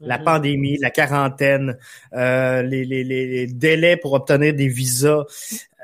[0.00, 0.24] la mhm.
[0.24, 1.76] pandémie, la quarantaine,
[2.14, 5.24] euh, les, les, les, délais pour obtenir des visas,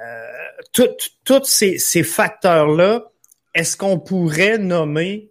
[0.05, 0.83] euh,
[1.25, 3.05] tous ces, ces facteurs-là,
[3.55, 5.31] est-ce qu'on pourrait nommer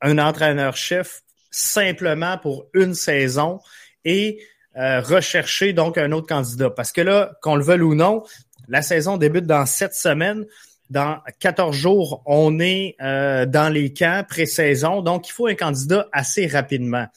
[0.00, 3.60] un entraîneur-chef simplement pour une saison
[4.04, 4.42] et
[4.76, 6.70] euh, rechercher donc un autre candidat?
[6.70, 8.22] Parce que là, qu'on le veuille ou non,
[8.68, 10.44] la saison débute dans sept semaines.
[10.88, 16.08] Dans 14 jours, on est euh, dans les camps pré-saison, donc il faut un candidat
[16.12, 17.08] assez rapidement.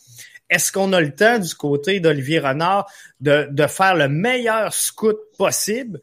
[0.50, 2.90] Est-ce qu'on a le temps du côté d'Olivier Renard
[3.22, 6.02] de, faire le meilleur scout possible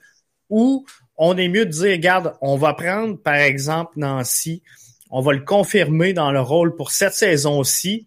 [0.48, 4.62] ou on est mieux de dire, regarde, on va prendre par exemple Nancy,
[5.10, 8.06] on va le confirmer dans le rôle pour cette saison-ci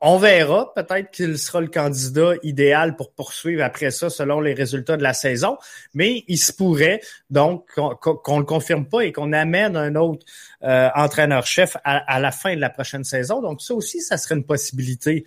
[0.00, 0.72] on verra.
[0.74, 5.12] Peut-être qu'il sera le candidat idéal pour poursuivre après ça selon les résultats de la
[5.12, 5.58] saison.
[5.94, 10.24] Mais il se pourrait donc qu'on ne le confirme pas et qu'on amène un autre
[10.62, 13.40] euh, entraîneur-chef à, la fin de la prochaine saison.
[13.40, 15.24] Donc ça aussi, ça serait une possibilité.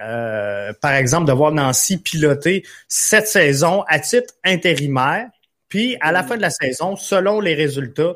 [0.00, 5.28] Euh, par exemple, de voir Nancy piloter cette saison à titre intérimaire.
[5.68, 8.14] Puis à la fin de la saison, selon les résultats,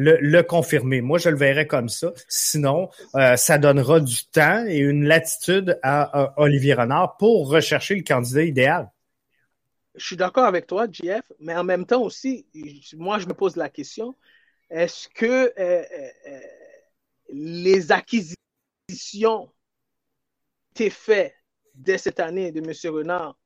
[0.00, 1.00] le, confirmer.
[1.00, 2.12] Moi, je le verrais comme ça.
[2.28, 8.02] Sinon, euh, ça donnera du temps et une latitude à, Olivier Renard pour rechercher le
[8.02, 8.90] candidat idéal.
[9.96, 12.46] Je suis d'accord avec toi, JF, mais en même temps aussi,
[12.96, 14.14] moi, je me pose la question,
[14.70, 16.40] est-ce que euh, euh,
[17.30, 19.50] les acquisitions
[20.70, 21.34] étaient faites
[21.74, 22.94] dès cette année de M.
[22.94, 23.36] Renard,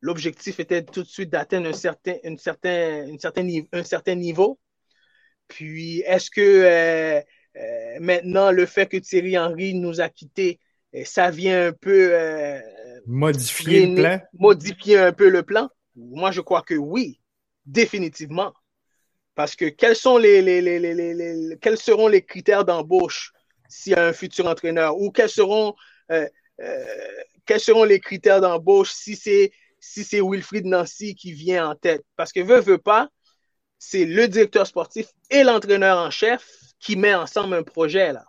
[0.00, 4.60] l'objectif était tout de suite d'atteindre un certain, certain, une certaine, un certain niveau?
[5.52, 7.20] Puis, est-ce que euh,
[7.56, 10.60] euh, maintenant, le fait que Thierry Henry nous a quittés,
[10.94, 12.16] euh, ça vient un peu
[13.06, 14.20] modifier le plan?
[14.32, 15.68] Modifier un peu le plan?
[15.94, 17.20] Moi, je crois que oui,
[17.66, 18.54] définitivement.
[19.34, 23.32] Parce que quels, sont les, les, quels seront les critères d'embauche
[23.68, 24.98] s'il y a un futur entraîneur?
[24.98, 25.74] Ou quels seront,
[27.44, 32.04] quels seront les critères d'embauche si c'est si c'est Wilfried Nancy qui vient en tête?
[32.16, 33.10] Parce que veut, veut pas,
[33.84, 38.24] c'est le directeur sportif et l'entraîneur en chef qui met ensemble un projet, là,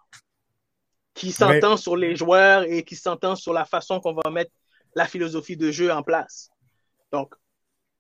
[1.14, 4.52] qui s'entend sur les joueurs et qui s'entend sur la façon qu'on va mettre
[4.96, 6.50] la philosophie de jeu en place.
[7.12, 7.36] Donc,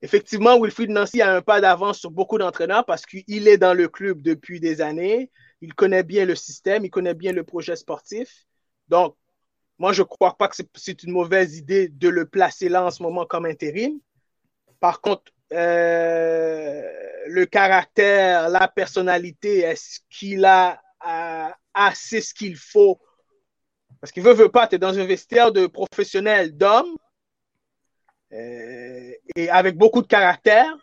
[0.01, 3.87] effectivement, Wilfried Nancy a un pas d'avance sur beaucoup d'entraîneurs parce qu'il est dans le
[3.87, 5.29] club depuis des années,
[5.61, 8.47] il connaît bien le système, il connaît bien le projet sportif.
[8.87, 9.15] Donc,
[9.77, 12.89] moi, je ne crois pas que c'est une mauvaise idée de le placer là en
[12.89, 13.99] ce moment comme intérim.
[14.79, 16.81] Par contre, euh,
[17.27, 20.81] le caractère, la personnalité, est-ce qu'il a
[21.73, 22.99] assez ce qu'il faut?
[24.01, 26.95] Parce qu'il veut, veut pas, tu dans un vestiaire de professionnels d'hommes
[28.31, 30.75] euh, et avec beaucoup de caractère,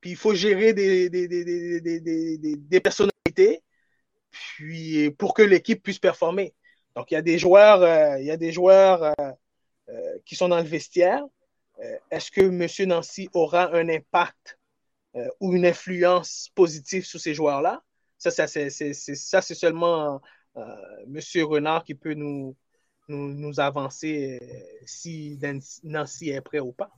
[0.00, 3.62] puis il faut gérer des, des, personnalités,
[4.30, 6.54] puis pour que l'équipe puisse performer.
[6.94, 9.14] Donc, il y a des joueurs, euh, il y a des joueurs
[10.24, 11.22] qui sont dans le vestiaire,
[12.10, 12.88] est-ce que M.
[12.88, 14.58] Nancy aura un impact
[15.16, 17.82] euh, ou une influence positive sur ces joueurs-là?
[18.18, 18.70] Ça, c'est
[19.54, 20.20] seulement
[20.56, 20.62] euh,
[21.06, 21.44] M.
[21.44, 22.56] Renard qui peut nous,
[23.58, 24.40] avancer
[24.84, 25.38] si
[25.84, 26.90] Nancy est prêt ou pas.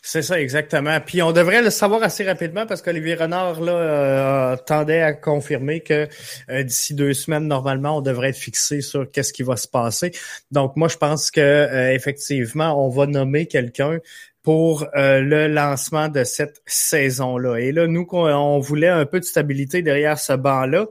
[0.00, 1.00] C'est ça, exactement.
[1.00, 5.80] Puis on devrait le savoir assez rapidement parce qu'Olivier Renard là, euh, tendait à confirmer
[5.80, 6.08] que
[6.50, 10.12] euh, d'ici deux semaines, normalement, on devrait être fixé sur qu'est-ce qui va se passer.
[10.50, 13.98] Donc moi, je pense que euh, effectivement, on va nommer quelqu'un
[14.42, 17.58] pour le lancement de cette saison-là.
[17.58, 20.86] Et là, nous, on voulait un peu de stabilité derrière ce banc-là.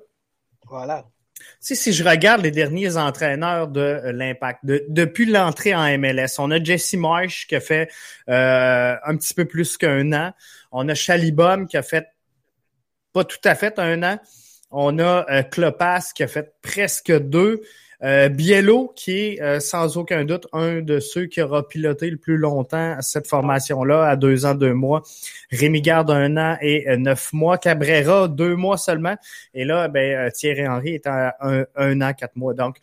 [0.69, 1.05] Voilà
[1.61, 6.61] si je regarde les derniers entraîneurs de euh, l'Impact, depuis l'entrée en MLS, on a
[6.61, 7.89] Jesse Marsh qui a fait
[8.29, 10.33] euh, un petit peu plus qu'un an.
[10.71, 12.07] On a Chalibom qui a fait
[13.13, 14.19] pas tout à fait un an.
[14.71, 17.61] On a euh, Klopas qui a fait presque deux.
[18.03, 22.17] Euh, Biello, qui est euh, sans aucun doute un de ceux qui aura piloté le
[22.17, 25.03] plus longtemps cette formation-là, à deux ans, deux mois.
[25.51, 27.59] Rémi Garde, un an et euh, neuf mois.
[27.59, 29.15] Cabrera, deux mois seulement.
[29.53, 31.35] Et là, ben, Thierry Henry est à
[31.75, 32.55] un, an, quatre mois.
[32.55, 32.77] Donc,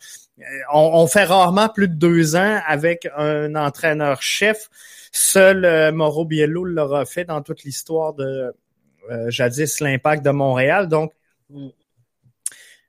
[0.71, 4.69] on, fait rarement plus de deux ans avec un entraîneur-chef.
[5.11, 8.53] Seul Mauro Biello l'aura fait dans toute l'histoire de
[9.27, 10.87] jadis l'impact de Montréal.
[10.87, 11.11] Donc,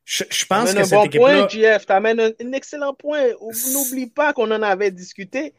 [0.04, 1.86] Je, pense que un bon point, JF.
[1.86, 3.28] Tu amènes un, excellent point.
[3.72, 5.54] N'oublie pas qu'on en avait discuté.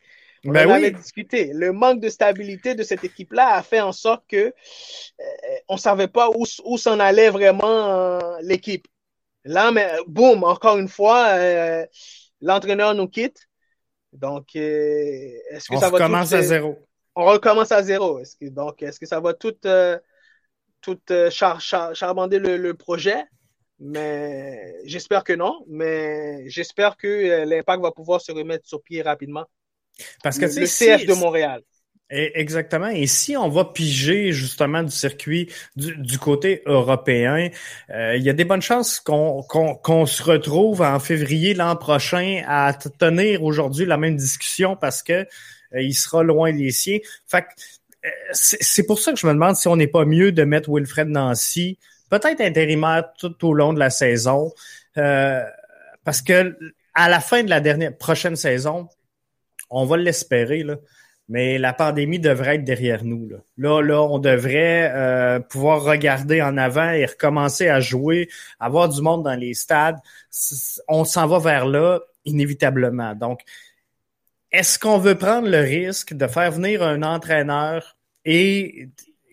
[0.46, 1.52] On ben en avait discuté.
[1.54, 4.54] Le manque de stabilité de cette équipe-là a fait en sorte que euh,
[5.70, 8.88] on savait pas où, où s'en allait vraiment euh, l'équipe.
[9.44, 11.86] Là, mais boum, encore une fois, euh,
[12.42, 13.48] l'entraîneur nous quitte.
[14.14, 16.78] Donc, est-ce que on ça va recommence à zéro.
[17.16, 18.20] On recommence à zéro.
[18.20, 19.56] Est-ce que, donc, est-ce que ça va tout,
[20.82, 21.00] tout
[21.30, 23.24] char, charmander le projet?
[23.84, 29.02] Mais j'espère que non, mais j'espère que euh, l'impact va pouvoir se remettre sur pied
[29.02, 29.46] rapidement.
[30.24, 31.62] Parce que le, CF de Montréal.
[32.12, 32.90] Exactement.
[32.90, 37.50] Et si on va piger justement du circuit du, côté européen,
[37.90, 42.44] euh, il y a des bonnes chances qu'on qu'on se retrouve en février l'an prochain
[42.48, 45.14] à tenir aujourd'hui la même discussion parce que
[45.74, 47.00] euh, il sera loin des siens.
[47.28, 47.46] Fait
[48.34, 51.08] c'est pour ça que je me demande si on n'est pas mieux de mettre Wilfred
[51.08, 51.78] Nancy
[52.12, 54.54] peut-être intérimaire tout au long de la saison.
[54.98, 55.42] Euh,
[56.04, 56.56] parce que
[56.94, 58.90] à la fin de la dernière prochaine saison,
[59.70, 60.76] on va l'espérer, là,
[61.30, 63.30] mais la pandémie devrait être derrière nous.
[63.30, 68.28] Là, là, là on devrait euh, pouvoir regarder en avant et recommencer à jouer,
[68.60, 69.98] avoir du monde dans les stades.
[70.90, 73.16] On s'en va vers là, inévitablement.
[73.16, 73.40] Donc,
[74.52, 77.96] est-ce qu'on veut prendre le risque de faire venir un entraîneur
[78.26, 78.90] et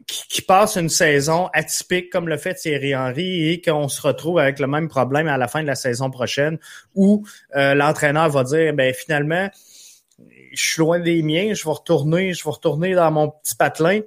[0.09, 4.59] qui, passe une saison atypique comme le fait Thierry Henry et qu'on se retrouve avec
[4.59, 6.59] le même problème à la fin de la saison prochaine
[6.95, 9.51] où euh, l'entraîneur va dire ben finalement
[10.53, 14.01] je suis loin des miens, je vais retourner, je vais retourner dans mon petit patelin.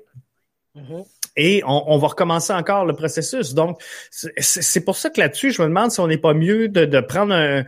[0.75, 1.05] Mm-hmm.
[1.37, 3.53] Et on, va recommencer encore le processus.
[3.53, 6.99] Donc, c'est pour ça que là-dessus, je me demande si on n'est pas mieux de,
[6.99, 7.63] prendre un,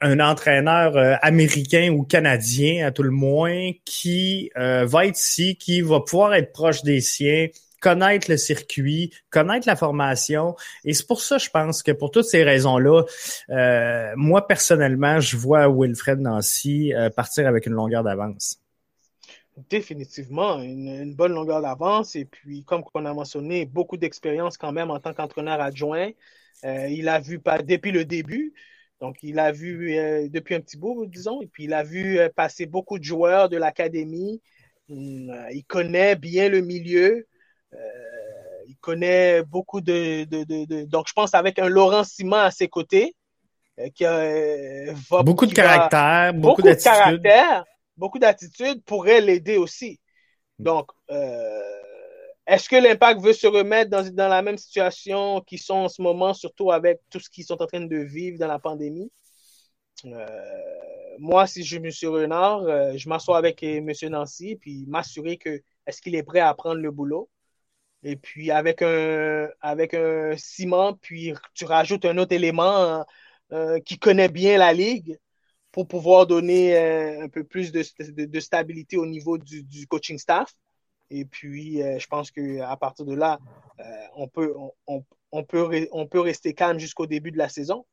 [0.00, 5.56] un entraîneur euh, américain ou canadien, à tout le moins, qui euh, va être ici,
[5.56, 7.48] qui va pouvoir être proche des siens,
[7.80, 10.54] connaître le circuit, connaître la formation.
[10.84, 13.04] Et c'est pour ça, je pense que pour toutes ces raisons-là,
[13.50, 18.58] euh, moi, personnellement, je vois Wilfred Nancy partir avec une longueur d'avance
[19.68, 22.16] définitivement une, bonne longueur d'avance.
[22.16, 26.12] Et puis, comme on a mentionné, beaucoup d'expérience quand même en tant qu'entraîneur adjoint.
[26.64, 28.54] Il a vu depuis le début.
[29.00, 32.18] Donc, il a vu euh, depuis un petit bout, disons, et puis il a vu
[32.18, 34.40] euh, passer beaucoup de joueurs de l'académie.
[34.90, 37.26] Hum, il connaît bien le milieu.
[38.66, 40.24] il connaît beaucoup de,
[40.84, 43.14] Donc, je pense avec un Laurent Simon à ses côtés,
[43.94, 44.92] qui a,
[45.22, 47.64] beaucoup de caractère, beaucoup, beaucoup de caractère
[48.00, 50.00] beaucoup d'attitude pourrait l'aider aussi.
[50.58, 51.60] Donc, euh,
[52.46, 56.34] est-ce que l'Impact veut se remettre dans, la même situation qu'ils sont en ce moment,
[56.34, 59.10] surtout avec tout ce qu'ils sont en train de vivre dans la pandémie?
[60.06, 60.26] Euh,
[61.18, 63.90] moi, si je me suis Renard, euh, je m'assois avec M.
[64.10, 67.28] Nancy, puis m'assurer que est-ce qu'il est prêt à prendre le boulot?
[68.02, 69.48] Et puis avec un,
[70.36, 73.04] ciment, puis tu rajoutes un autre élément
[73.84, 75.18] qui connaît bien la ligue,
[75.72, 80.52] pour pouvoir donner euh, un peu plus de, stabilité au niveau du, coaching staff.
[81.10, 83.38] Et puis, euh, je pense qu'à partir de là,
[83.80, 83.82] euh,
[84.16, 84.54] on, peut,
[84.86, 85.02] on,
[85.42, 87.84] peut, on peut rester calme jusqu'au début de la saison.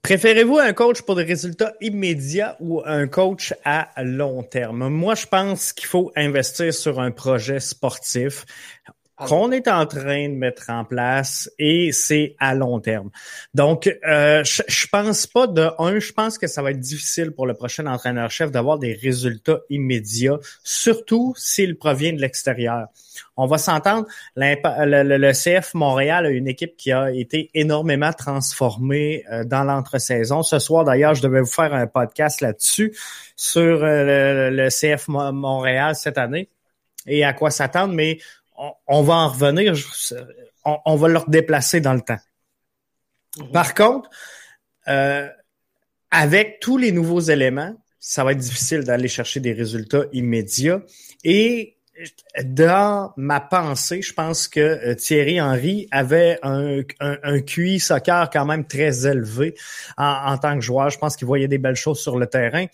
[0.00, 4.88] Préférez-vous un coach pour des résultats immédiats ou un coach à long terme?
[4.88, 8.44] Moi, je pense qu'il faut investir sur un projet sportif.
[9.22, 13.10] Ah qu'on est en train de mettre en place et c'est à long terme.
[13.54, 17.46] Donc, euh, je, pense pas de un, je pense que ça va être difficile pour
[17.46, 22.88] le prochain entraîneur-chef d'avoir des résultats immédiats, surtout s'il provient de l'extérieur.
[23.36, 24.06] On va s'entendre,
[24.36, 30.42] le, CF Montréal a une équipe qui a été énormément transformée euh, dans l'entre-saison.
[30.42, 32.96] Ce soir, d'ailleurs, je devais vous faire un podcast là-dessus
[33.36, 36.48] sur euh, le CF Montréal cette année
[37.06, 38.18] et à quoi s'attendre, mais
[38.86, 39.74] on, va en revenir,
[40.64, 42.18] on, va le déplacer dans le temps.
[43.38, 43.50] Mhm.
[43.52, 44.10] Par contre,
[44.88, 45.28] euh,
[46.10, 50.82] avec tous les nouveaux éléments, ça va être difficile d'aller chercher des résultats immédiats.
[51.24, 51.76] Et
[52.44, 58.44] dans ma pensée, je pense que euh, Thierry Henry avait un, un, QI soccer quand
[58.44, 59.54] même très élevé
[59.96, 60.90] en, tant que joueur.
[60.90, 62.66] Je pense qu'il voyait des belles choses sur le terrain.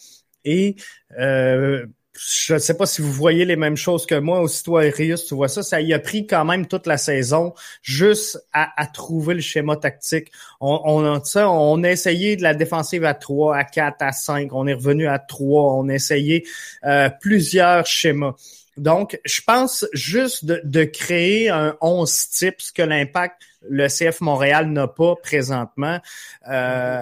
[0.45, 0.77] Et
[1.19, 1.87] euh,
[2.19, 5.25] je ne sais pas si vous voyez les mêmes choses que moi, aussi toi, Rius,
[5.27, 9.35] tu vois ça, ça y a pris quand même toute la saison juste à, trouver
[9.35, 10.33] le schéma tactique.
[10.61, 14.67] On, on, on a essayé de la défensive à 3, à 4, à 5, on
[14.67, 16.47] est revenu à 3, on a essayé
[16.85, 18.35] euh, plusieurs schémas.
[18.77, 24.71] Donc, je pense juste de, créer un 11 type, ce que l'impact, le CF Montréal
[24.71, 26.01] n'a pas présentement,
[26.49, 27.01] euh,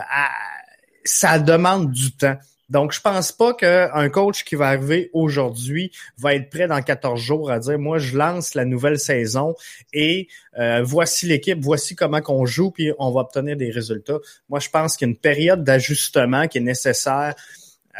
[1.04, 2.36] ça demande du temps.
[2.68, 7.20] Donc, je pense pas qu'un coach qui va arriver aujourd'hui va être prêt dans 14
[7.20, 9.54] jours à dire, moi, je lance la nouvelle saison
[9.92, 14.18] et euh, voici l'équipe, voici comment qu'on joue, puis on va obtenir des résultats.
[14.48, 17.34] Moi, je pense qu'il y a une période d'ajustement qui est nécessaire.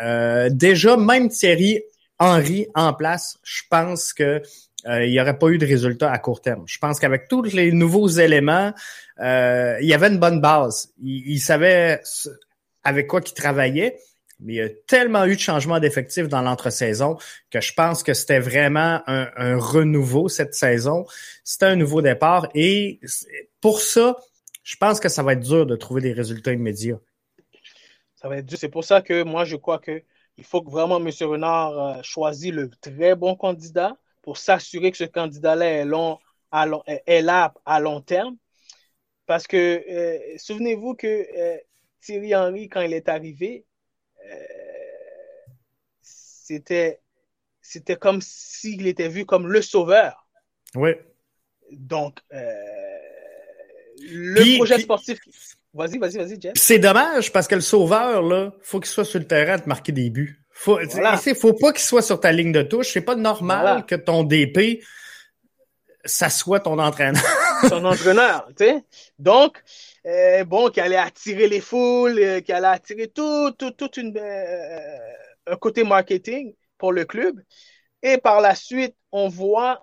[0.03, 1.83] Euh, déjà, même Thierry
[2.19, 4.43] Henry en place, je pense que
[4.87, 6.65] euh, il n'y aurait pas eu de résultats à court terme.
[6.67, 8.73] Je pense qu'avec tous les nouveaux éléments,
[9.19, 10.91] il y avait une bonne base.
[11.01, 12.01] Il, il savait
[12.83, 13.97] avec quoi qu'il travaillait
[14.41, 17.17] mais il y a tellement eu de changements d'effectifs dans l'entre-saison
[17.51, 21.07] que je pense que c'était vraiment un, renouveau cette saison.
[21.45, 23.01] C'était un nouveau départ et
[23.61, 24.17] pour ça,
[24.63, 27.01] je pense que ça va être dur de trouver des résultats immédiats.
[28.15, 28.59] Ça va être dur.
[28.59, 30.03] C'est pour ça que moi, je crois que
[30.39, 31.11] il faut que vraiment M.
[31.23, 37.55] Renard euh, choisisse le très bon candidat pour s'assurer que ce candidat-là est, est là
[37.65, 38.37] à long terme.
[39.27, 41.59] Parce que euh, souvenez-vous que euh,
[42.01, 43.65] Thierry Henry, quand il est arrivé,
[46.03, 47.01] c'était
[47.61, 50.27] c'était comme s'il était vu comme le sauveur.
[50.75, 50.91] Oui.
[51.73, 52.39] Donc, euh,
[53.99, 55.19] le projet sportif.
[55.75, 56.53] Vas-y, vas-y, vas-y, Jeff.
[56.55, 59.69] C'est dommage parce que le sauveur, là, faut qu'il soit sur le terrain à te
[59.69, 60.43] marquer des buts.
[60.53, 60.79] Faut,
[61.39, 62.93] faut pas qu'il soit sur ta ligne de touche.
[62.93, 64.83] C'est pas normal que ton DP,
[66.05, 67.23] ça soit ton entraîneur.
[67.69, 68.85] ton entraîneur, tu sais.
[69.19, 69.63] Donc,
[70.07, 74.17] euh, bon, qui allait attirer les foules, euh, qui allait attirer tout, tout, tout une,
[74.17, 74.99] euh,
[75.47, 77.41] un côté marketing pour le club.
[78.03, 79.83] Et par la suite, on voit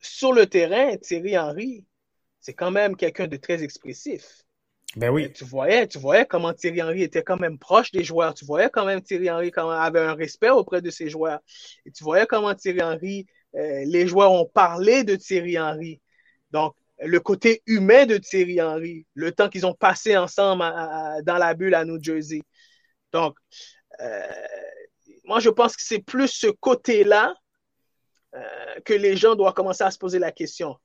[0.00, 1.86] sur le terrain, Thierry Henry,
[2.40, 4.42] c'est quand même quelqu'un de très expressif.
[4.96, 5.32] Ben oui.
[5.32, 8.34] tu voyais, tu voyais comment Thierry Henry était quand même proche des joueurs.
[8.34, 11.40] Tu voyais quand même Thierry Henry avait un respect auprès de ses joueurs.
[11.84, 13.26] Et tu voyais comment Thierry Henry
[13.56, 16.00] euh, les joueurs ont parlé de Thierry Henry.
[16.50, 20.64] Donc, le côté humain de Thierry Henry, le temps qu'ils ont passé ensemble
[21.24, 22.42] dans la bulle à New Jersey.
[23.12, 23.36] Donc,
[24.00, 24.22] euh,
[25.24, 27.34] moi, je pense que c'est plus ce côté-là
[28.34, 30.76] euh, que les gens doivent commencer à se poser la question.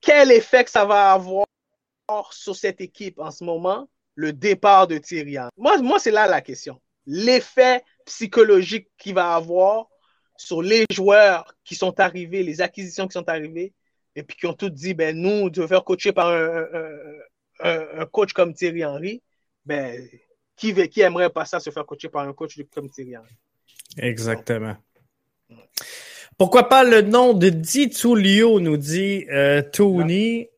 [0.00, 1.46] Quel effet que ça va avoir
[2.30, 5.50] sur cette équipe en ce moment, le départ de Thierry Henry?
[5.56, 6.80] Moi, moi c'est là la question.
[7.06, 9.86] L'effet psychologique qu'il va avoir
[10.36, 13.74] sur les joueurs qui sont arrivés, les acquisitions qui sont arrivées,
[14.16, 16.28] et puis qui ont tous dit, ben, nous, de faire coacher par
[17.62, 19.22] un, coach comme Thierry Henry,
[19.64, 20.08] ben,
[20.56, 23.36] qui, qui aimerait pas ça se faire coacher par un coach comme Thierry Henry?
[23.98, 24.76] Exactement.
[26.40, 30.48] Pourquoi pas le nom de Di Tullio, nous dit euh, Tony.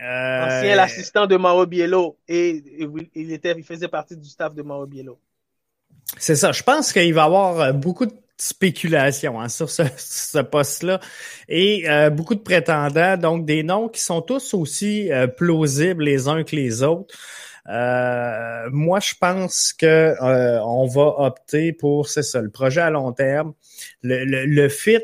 [0.00, 2.62] Euh, Ancien assistant de Mauro Biello et,
[3.14, 5.20] il, était, il faisait partie du staff de Mauro Biello.
[6.18, 6.50] C'est ça.
[6.50, 11.00] Je pense qu'il va y avoir euh, beaucoup de spéculation hein, sur ce, poste-là
[11.48, 16.28] et euh, beaucoup de prétendants, donc des noms qui sont tous aussi euh, plausibles les
[16.28, 17.14] uns que les autres.
[17.68, 23.12] Euh, moi, je pense que on va opter pour c'est ça, le projet à long
[23.12, 23.54] terme,
[24.02, 24.98] le, le, fit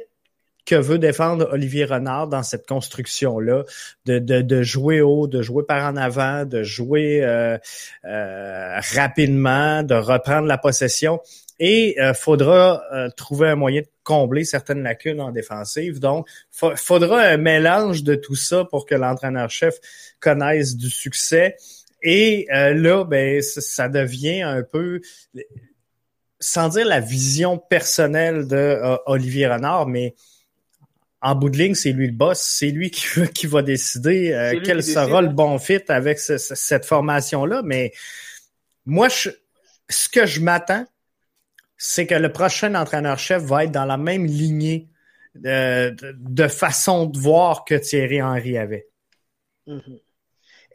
[0.67, 3.63] que veut défendre Olivier Renard dans cette construction-là,
[4.07, 7.25] de, de, de, jouer haut, de jouer par en avant, de jouer
[8.03, 11.21] rapidement, de reprendre la possession
[11.59, 15.99] et il euh, faudra euh, trouver un moyen de combler certaines lacunes en défensive.
[15.99, 16.29] Donc,
[16.63, 19.77] il faudra un mélange de tout ça pour que l'entraîneur-chef
[20.21, 21.57] connaisse du succès.
[22.03, 25.01] Et euh, là, ben, ça devient un peu,
[26.39, 30.15] sans dire la vision personnelle de Olivier Renard, mais
[31.21, 33.05] en bout de ligne, c'est lui le boss, c'est lui qui,
[33.35, 37.63] qui va décider quel sera le bon fit avec cette formation-là.
[37.65, 37.93] Mais
[38.87, 39.31] moi, je,
[39.91, 40.87] ce que je m'attends,
[41.79, 44.89] c'est que le prochain entraîneur-chef va être dans la même lignée
[45.35, 48.89] de, de, façon de voir que Thierry Henry avait.
[49.67, 50.01] Mm-hmm.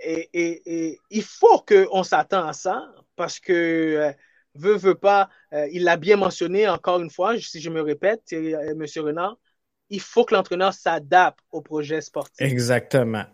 [0.02, 4.12] et, et, il faut qu'on s'attend à ça parce que euh,
[4.56, 8.24] veut, veut pas, euh, il l'a bien mentionné encore une fois, si je me répète,
[8.26, 8.86] Thierry, euh, M.
[8.98, 9.38] Renard,
[9.90, 12.40] il faut que l'entraîneur s'adapte au projet sportif.
[12.40, 13.26] Exactement.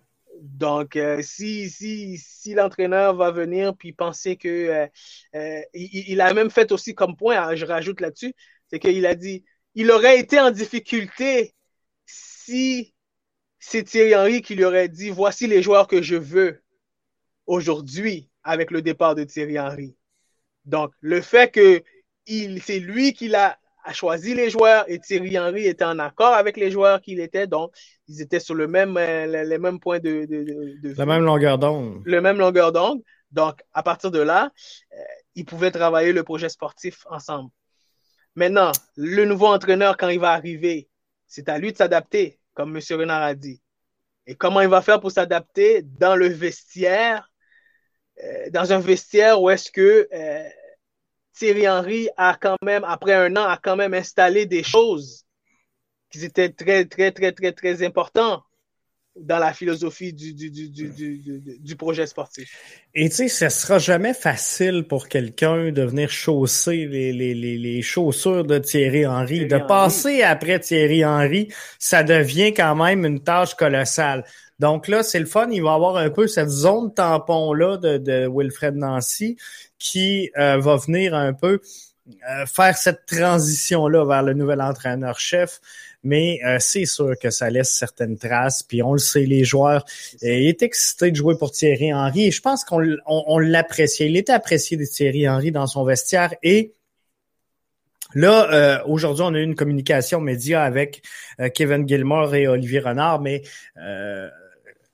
[0.42, 4.48] Donc, euh, si, si, si l'entraîneur va venir puis penser que.
[4.48, 4.88] Euh,
[5.36, 8.34] euh, il, a même fait aussi comme point, hein, je rajoute là-dessus,
[8.68, 9.44] c'est qu'il a dit
[9.76, 11.54] il aurait été en difficulté
[12.06, 12.94] si
[13.60, 16.64] c'est Thierry Henry qui lui aurait dit voici les joueurs que je veux
[17.46, 19.96] aujourd'hui avec le départ de Thierry Henry.
[20.66, 21.84] Donc, le fait que
[22.28, 26.57] c'est lui qui l'a a choisi les joueurs et Thierry Henry était en accord avec
[26.57, 27.47] les joueurs qu'il était.
[27.47, 27.73] Donc,
[28.07, 32.01] ils étaient sur le même, euh, les, mêmes points de, de, La même longueur d'onde.
[32.05, 33.01] Le même longueur d'onde.
[33.32, 34.51] Donc, à partir de là,
[34.93, 34.97] euh,
[35.36, 37.49] ils pouvaient travailler le projet sportif ensemble.
[38.36, 40.89] Maintenant, le nouveau entraîneur, quand il va arriver,
[41.27, 42.82] c'est à lui de s'adapter, comme M.
[42.99, 43.61] Renard a dit.
[44.25, 47.32] Et comment il va faire pour s'adapter dans le vestiaire,
[48.23, 50.07] euh, dans un vestiaire où est-ce que
[51.40, 55.24] Thierry Henry a quand même, après un an, a quand même installé des choses
[56.12, 58.44] qui étaient très, très, très, très, très importantes
[59.16, 60.70] dans la philosophie du, du, du,
[61.60, 62.58] du, projet sportif.
[62.94, 67.58] Et tu sais, ce sera jamais facile pour quelqu'un de venir chausser les, les, les,
[67.58, 69.48] les chaussures de Thierry Henry.
[69.48, 74.26] de passer après Thierry Henry, ça devient quand même une tâche colossale.
[74.60, 75.49] Donc là, c'est le fun.
[75.51, 79.38] Il va avoir un peu cette zone tampon-là de, de Wilfred Nancy
[79.80, 81.62] qui euh, va venir un peu
[82.10, 85.62] euh, faire cette transition-là vers le nouvel entraîneur-chef.
[86.03, 88.64] Mais euh, c'est sûr que ça laisse certaines traces.
[88.64, 89.86] Puis on le sait, les joueurs
[90.22, 92.28] il est excité de jouer pour Thierry Henry.
[92.28, 94.07] Et je pense qu'on on, l'appréciait.
[94.07, 96.34] Il était apprécié de Thierry Henry dans son vestiaire.
[96.43, 96.74] Et
[98.16, 101.03] Là, aujourd'hui, on a eu une communication média avec
[101.53, 103.43] Kevin Gilmore et Olivier Renard, mais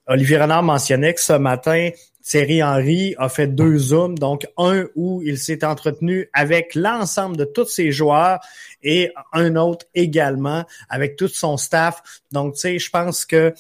[0.07, 1.89] Olivier Renard mentionnait que ce matin,
[2.21, 7.45] Thierry Henry a fait deux zooms, donc un où il s'est entretenu avec l'ensemble de
[7.45, 8.39] tous ses joueurs
[8.83, 12.01] et un autre également avec tout son staff.
[12.31, 13.53] Donc, tu sais, je pense que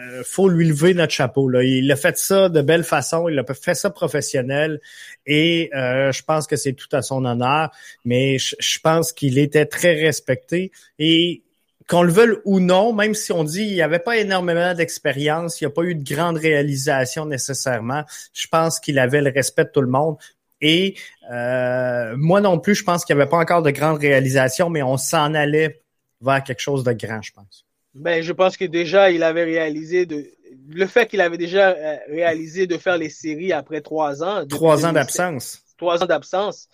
[0.00, 1.48] euh, faut lui lever notre chapeau.
[1.48, 1.64] Là.
[1.64, 4.80] Il a fait ça de belle façon, il a fait ça professionnel
[5.26, 7.70] et euh, je pense que c'est tout à son honneur,
[8.04, 10.70] mais je, je pense qu'il était très respecté
[11.00, 11.42] et
[11.88, 15.60] qu'on le veuille ou non, même si on dit qu'il n'y avait pas énormément d'expérience,
[15.60, 19.64] il n'y a pas eu de grande réalisation nécessairement, je pense qu'il avait le respect
[19.64, 20.16] de tout le monde.
[20.60, 20.96] Et
[21.32, 24.82] euh, moi non plus, je pense qu'il n'y avait pas encore de grande réalisation, mais
[24.82, 25.80] on s'en allait
[26.20, 27.64] vers quelque chose de grand, je pense.
[27.94, 30.26] Ben, je pense que déjà, il avait réalisé de
[30.68, 34.46] le fait qu'il avait déjà euh, réalisé de faire les séries après trois ans.
[34.46, 35.62] Trois ans d'absence.
[35.76, 36.68] Trois ans d'absence.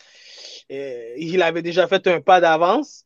[0.72, 3.03] Euh, il avait déjà fait un pas d'avance.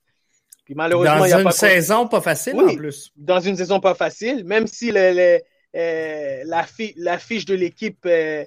[0.68, 2.74] Puis malheureusement, dans il y a une pas saison pas facile Oui.
[2.74, 3.10] en plus.
[3.16, 5.40] dans une saison pas facile, même si le, le-
[5.74, 8.44] euh, la, fi- la fiche de l'équipe euh,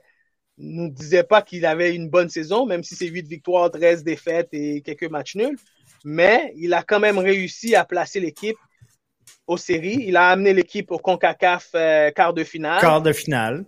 [0.60, 4.50] nous disait pas qu'il avait une bonne saison, même si c'est 8 victoires, 13 défaites
[4.52, 5.58] et quelques matchs nuls.
[6.06, 8.58] Mais il a quand même réussi à placer l'équipe
[9.48, 10.04] aux séries.
[10.06, 12.82] Il a amené l'équipe au CONCACAF euh, quart de finale.
[12.82, 13.66] Quart de finale.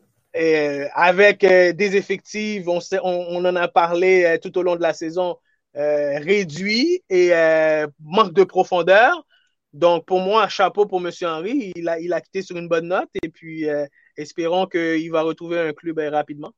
[0.93, 4.93] Avec des effectifs, on, sait- on, on en a parlé tout au long de la
[4.93, 5.37] saison,
[5.75, 9.25] euh, réduits et euh, manque de profondeur.
[9.73, 11.11] Donc, pour moi, chapeau pour M.
[11.23, 11.73] Henry.
[11.75, 13.85] Il a, il a quitté sur une bonne note et puis euh,
[14.17, 16.53] espérons qu'il va retrouver un club euh, rapidement.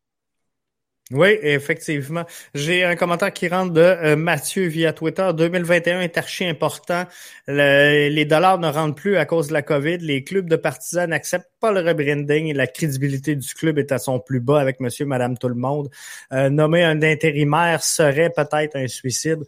[1.12, 2.26] Oui, effectivement.
[2.56, 5.30] J'ai un commentaire qui rentre de euh, Mathieu via Twitter.
[5.38, 7.06] 2021 est archi important.
[7.48, 10.00] Le- les dollars ne rentrent plus à cause de la COVID.
[10.00, 14.00] Les clubs de partisans n'acceptent pas le rebranding et la crédibilité du club est à
[14.00, 15.92] son plus bas avec monsieur, madame, tout le monde.
[16.34, 19.44] Euh, nommer un intérimaire serait peut-être un suicide.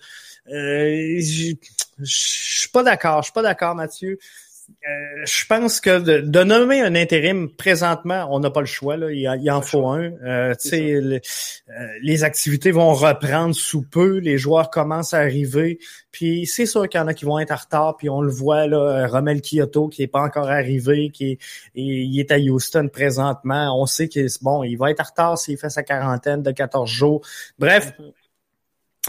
[0.54, 1.56] Euh, je
[2.04, 3.22] suis pas d'accord.
[3.24, 4.20] Je suis pas d'accord, Mathieu.
[4.70, 8.98] Euh, je pense que de, de nommer un intérim présentement, on n'a pas le choix.
[8.98, 9.12] Là.
[9.12, 10.12] Il, y a- il en faut un.
[10.24, 15.80] Euh, le- euh, les activités vont reprendre sous peu, les joueurs commencent à arriver.
[16.12, 17.96] Puis c'est sûr qu'il y en a qui vont être en retard.
[17.98, 21.38] Puis on le voit là, euh, Romel Kyoto qui est pas encore arrivé, qui est,
[21.76, 23.80] et il est à Houston présentement.
[23.82, 26.90] On sait qu'il bon, il va être en retard s'il fait sa quarantaine de 14
[26.90, 27.22] jours.
[27.58, 27.94] Bref.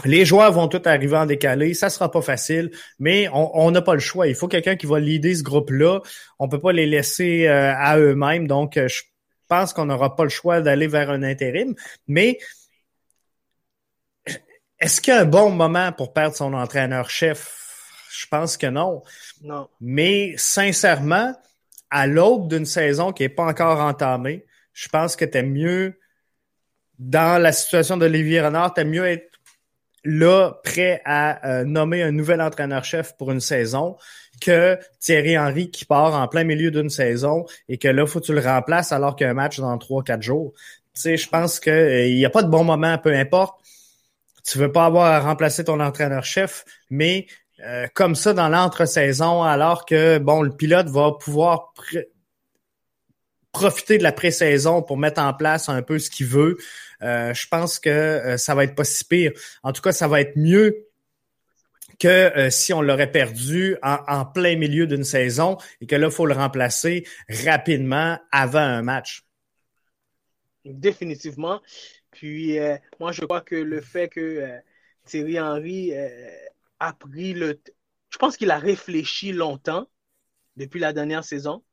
[0.05, 3.93] Les joueurs vont tous arriver en décalé, ça sera pas facile, mais on n'a pas
[3.93, 4.27] le choix.
[4.27, 5.99] Il faut quelqu'un qui va leader ce groupe-là.
[6.39, 9.01] On peut pas les laisser euh, à eux-mêmes, donc euh, je
[9.49, 11.75] pense qu'on n'aura pas le choix d'aller vers un intérim.
[12.07, 12.39] Mais
[14.79, 17.55] est-ce qu'il y a un bon moment pour perdre son entraîneur-chef?
[18.09, 19.03] Je pense que non.
[19.41, 19.67] Non.
[19.81, 21.33] Mais sincèrement,
[21.89, 25.99] à l'aube d'une saison qui n'est pas encore entamée, je pense que t'es mieux
[26.99, 29.28] dans la situation d'Olivier Renard, t'es mieux être
[30.03, 33.97] là, prêt à euh, nommer un nouvel entraîneur-chef pour une saison,
[34.41, 38.25] que Thierry Henry qui part en plein milieu d'une saison et que là, faut que
[38.25, 40.53] tu le remplaces alors qu'il y a match dans trois, quatre jours.
[40.93, 43.59] Tu sais, je pense que euh, n'y a pas de bon moment, peu importe.
[44.45, 47.27] Tu veux pas avoir à remplacer ton entraîneur-chef, mais
[47.65, 52.05] euh, comme ça dans l'entre-saison, alors que bon, le pilote va pouvoir pr-
[53.51, 56.57] profiter de la pré-saison pour mettre en place un peu ce qu'il veut.
[57.01, 59.31] Euh, je pense que euh, ça va être pas si pire.
[59.63, 60.85] En tout cas, ça va être mieux
[61.97, 66.07] que euh, si on l'aurait perdu en, en plein milieu d'une saison et que là,
[66.07, 69.23] il faut le remplacer rapidement avant un match.
[70.65, 71.61] Définitivement.
[72.11, 72.57] Puis,
[72.99, 74.59] moi, je crois que le fait que
[75.05, 75.93] Thierry Henry
[76.79, 77.61] a pris le...
[78.09, 79.87] Je pense qu'il a réfléchi longtemps
[80.57, 81.63] depuis la dernière saison.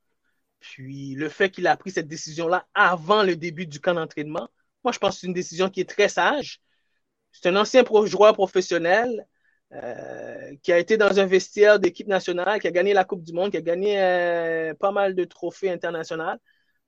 [0.61, 4.49] Puis, le fait qu'il a pris cette décision-là avant le début du camp d'entraînement,
[4.87, 6.61] moi, je pense que c'est une décision qui est très sage.
[7.33, 9.27] C'est un ancien joueur professionnel
[9.73, 13.33] euh, qui a été dans un vestiaire d'équipe nationale, qui a gagné la Coupe du
[13.33, 16.39] Monde, qui a gagné euh, pas mal de trophées internationaux.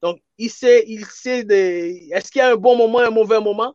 [0.01, 1.57] Donc, il sait, il sait de,
[2.15, 3.75] est-ce qu'il y a un bon moment, un mauvais moment?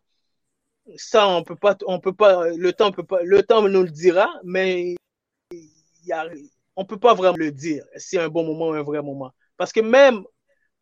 [0.95, 3.91] Ça, on peut pas, on peut pas, le temps peut pas, le temps nous le
[3.91, 4.95] dira, mais
[5.51, 6.29] il y a,
[6.77, 9.31] on peut pas vraiment le dire si un bon moment ou un vrai moment.
[9.57, 10.23] Parce que même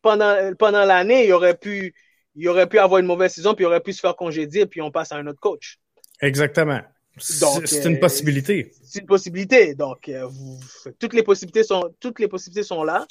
[0.00, 1.92] pendant, pendant l'année, il aurait pu,
[2.34, 4.80] il aurait pu avoir une mauvaise saison, puis il aurait pu se faire congédier, puis
[4.80, 5.78] on passe à un autre coach.
[6.20, 6.80] Exactement.
[7.18, 8.72] C'est une euh, possibilité.
[8.82, 9.74] C'est une possibilité.
[9.74, 10.58] Donc, euh, vous-
[10.98, 13.06] toutes les possibilités sont, toutes les possibilités sont là.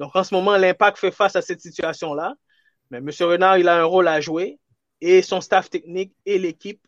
[0.00, 2.34] Donc, en ce moment, l'impact fait face à cette situation-là.
[2.90, 3.08] Mais M.
[3.20, 4.58] Renard, il a un rôle à jouer.
[5.00, 6.80] Et son staff technique et l'équipe,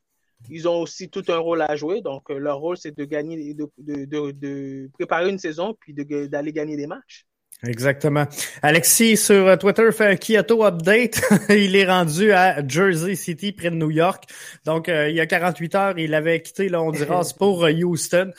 [0.50, 2.00] ils ont aussi tout un rôle à jouer.
[2.00, 5.94] Donc, euh, leur rôle, c'est de gagner, de, de, de, de préparer une saison, puis
[5.94, 7.26] de- d'aller gagner des matchs.
[7.66, 8.24] Exactement.
[8.62, 11.20] Alexis sur euh, Twitter fait un Kyoto update.
[11.48, 14.24] il est rendu à Jersey City, près de New York.
[14.64, 18.30] Donc, euh, il y a 48 heures, il avait quitté le Honduras pour euh, Houston.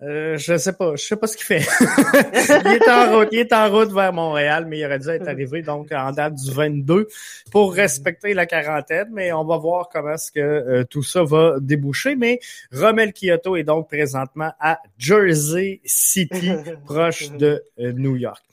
[0.00, 1.66] Euh, je sais pas, je sais pas ce qu'il fait.
[2.64, 5.26] il est en route, il est en route vers Montréal, mais il aurait dû être
[5.26, 7.08] arrivé donc en date du 22
[7.50, 9.08] pour respecter la quarantaine.
[9.10, 12.14] Mais on va voir comment est-ce que euh, tout ça va déboucher.
[12.14, 12.38] Mais
[12.72, 16.52] Romel Kyoto est donc présentement à Jersey City,
[16.84, 18.44] proche de euh, New York.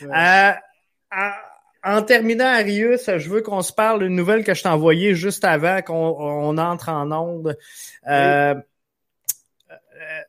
[0.00, 0.08] Ouais.
[0.12, 1.28] Euh,
[1.84, 5.44] en, terminant, Arius, je veux qu'on se parle d'une nouvelle que je t'ai envoyée juste
[5.44, 7.56] avant qu'on on entre en onde.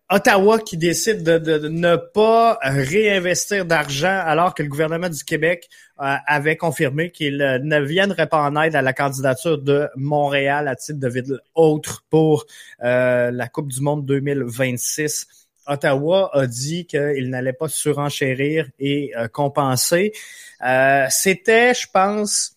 [0.10, 6.16] Ottawa qui décide de, ne pas réinvestir d'argent alors que le gouvernement du Québec euh,
[6.26, 10.76] avait confirmé qu'il euh, ne viendrait pas en aide à la candidature de Montréal à
[10.76, 12.46] titre de ville autre pour
[12.84, 15.28] euh, la Coupe du Monde 2026.
[15.70, 20.14] Ottawa a dit qu'il n'allait pas surenchérir et euh, compenser.
[20.66, 22.56] Euh, C'était, je pense,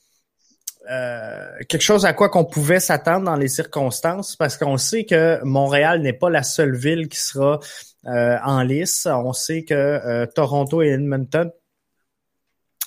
[0.91, 5.43] euh, quelque chose à quoi qu'on pouvait s'attendre dans les circonstances, parce qu'on sait que
[5.45, 7.61] Montréal n'est pas la seule ville qui sera
[8.05, 9.07] en lice.
[9.07, 11.53] On sait que Toronto et Edmonton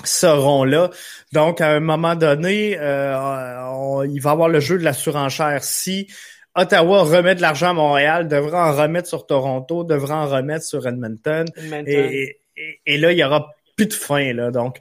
[0.03, 0.89] seront là.
[1.31, 5.63] Donc, à un moment donné, il va y avoir le jeu de la surenchère.
[5.63, 6.07] Si
[6.55, 10.87] Ottawa remet de l'argent à Montréal, devra en remettre sur Toronto, devra en remettre sur
[10.87, 11.45] Edmonton.
[11.85, 12.39] Et,
[12.85, 14.33] et, là, il y aura plus de fin.
[14.33, 14.51] Là.
[14.51, 14.79] Donc,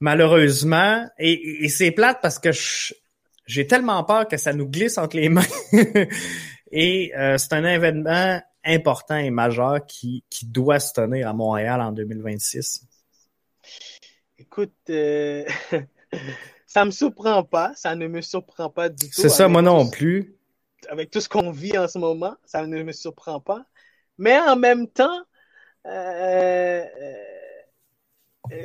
[0.00, 2.50] malheureusement, et, c'est plate parce que
[3.46, 5.42] j'ai tellement peur que ça nous glisse entre les mains.
[6.72, 11.80] et euh, c'est un événement important et majeur qui, qui doit se tenir à Montréal
[11.80, 12.86] en 2026.
[14.38, 15.44] Écoute, euh,
[16.66, 19.20] ça me surprend pas, ça ne me surprend pas du tout.
[19.20, 20.34] C'est ça, moi non plus.
[20.88, 23.64] Avec tout ce qu'on vit en ce moment, ça ne me surprend pas.
[24.18, 25.24] Mais en même temps,
[25.86, 26.84] euh,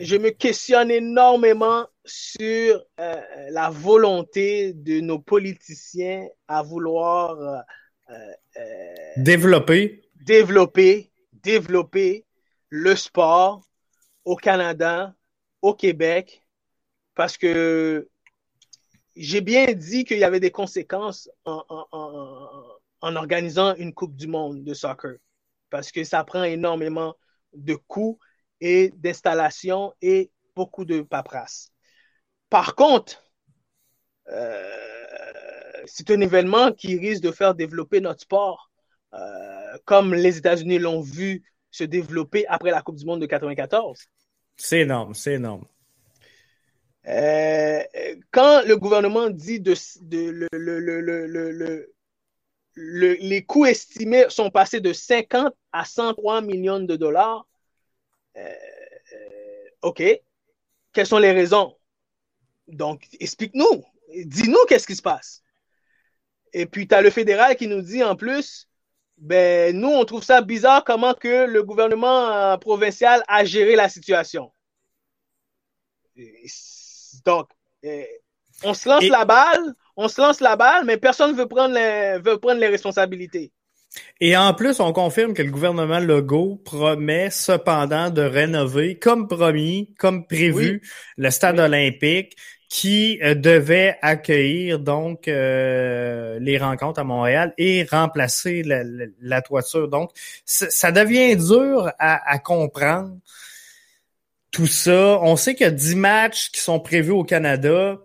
[0.02, 7.64] je me questionne énormément sur euh, la volonté de nos politiciens à vouloir
[9.18, 10.04] développer.
[10.26, 12.26] développer, développer
[12.70, 13.64] le sport
[14.24, 15.14] au Canada,
[15.62, 16.46] au Québec
[17.16, 18.10] parce que
[19.16, 21.64] j'ai bien dit qu'il y avait des conséquences en,
[23.02, 25.16] organisant une Coupe du Monde de soccer
[25.70, 27.16] parce que ça prend énormément
[27.54, 28.20] de coûts
[28.66, 31.70] et d'installation et beaucoup de paperasse.
[32.50, 33.24] Par contre,
[34.32, 34.74] euh,
[35.86, 38.72] c'est un événement qui risque de faire développer notre sport,
[39.14, 44.00] euh, comme les États-Unis l'ont vu se développer après la Coupe du Monde de 94.
[44.58, 45.66] C'est énorme, c'est énorme.
[47.08, 47.84] Euh,
[48.32, 49.76] quand le gouvernement dit de,
[50.54, 51.88] le,
[52.76, 57.46] les coûts estimés sont passés de 50 à 103 millions de dollars,
[59.82, 60.04] OK,
[60.94, 61.76] quelles sont les raisons?
[62.68, 63.84] Donc, explique-nous,
[64.26, 65.44] dis-nous qu'est-ce qui se passe.
[66.54, 68.68] Et puis, tu as le fédéral qui nous dit en plus,
[69.18, 74.52] ben, nous, on trouve ça bizarre comment que le gouvernement provincial a géré la situation.
[77.26, 77.50] Donc,
[78.64, 81.74] on se lance la balle, on se lance la balle, mais personne ne veut prendre
[81.74, 83.52] les, veut prendre les responsabilités.
[84.20, 89.94] Et en plus, on confirme que le gouvernement Legault promet cependant de rénover, comme promis,
[89.98, 90.82] comme prévu,
[91.18, 92.36] le stade olympique
[92.70, 99.88] qui euh, devait accueillir donc euh, les rencontres à Montréal et remplacer la, toiture.
[99.88, 100.12] Donc,
[100.46, 103.16] ça devient dur à, à comprendre
[104.52, 105.20] tout ça.
[105.22, 107.98] On sait qu'il y a 10 matchs qui sont prévus au Canada.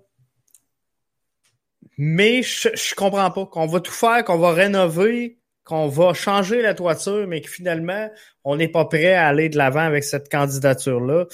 [1.96, 5.39] Mais je, je comprends pas qu'on va tout faire, qu'on va rénover,
[5.70, 8.10] qu'on va changer la toiture, mais que finalement,
[8.42, 11.26] on n'est pas prêt à aller de l'avant avec cette candidature-là.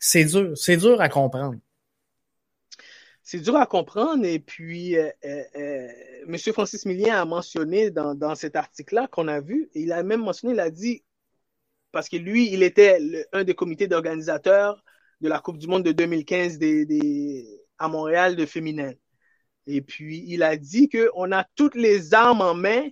[0.00, 1.58] C'est dur, c'est dur à comprendre.
[3.22, 4.24] C'est dur à comprendre.
[4.24, 5.88] Et puis, euh, euh, euh
[6.26, 6.38] M.
[6.38, 10.60] Francis Millien a mentionné dans, cet article-là qu'on a vu, il a même mentionné, il
[10.60, 11.02] a dit
[11.90, 12.98] parce que lui, il était
[13.32, 14.82] un des comités d'organisateurs
[15.20, 16.58] de la Coupe du Monde de 2015
[17.78, 18.92] à Montréal de féminin.
[19.66, 22.88] Et puis, il a dit qu'on a toutes les armes en main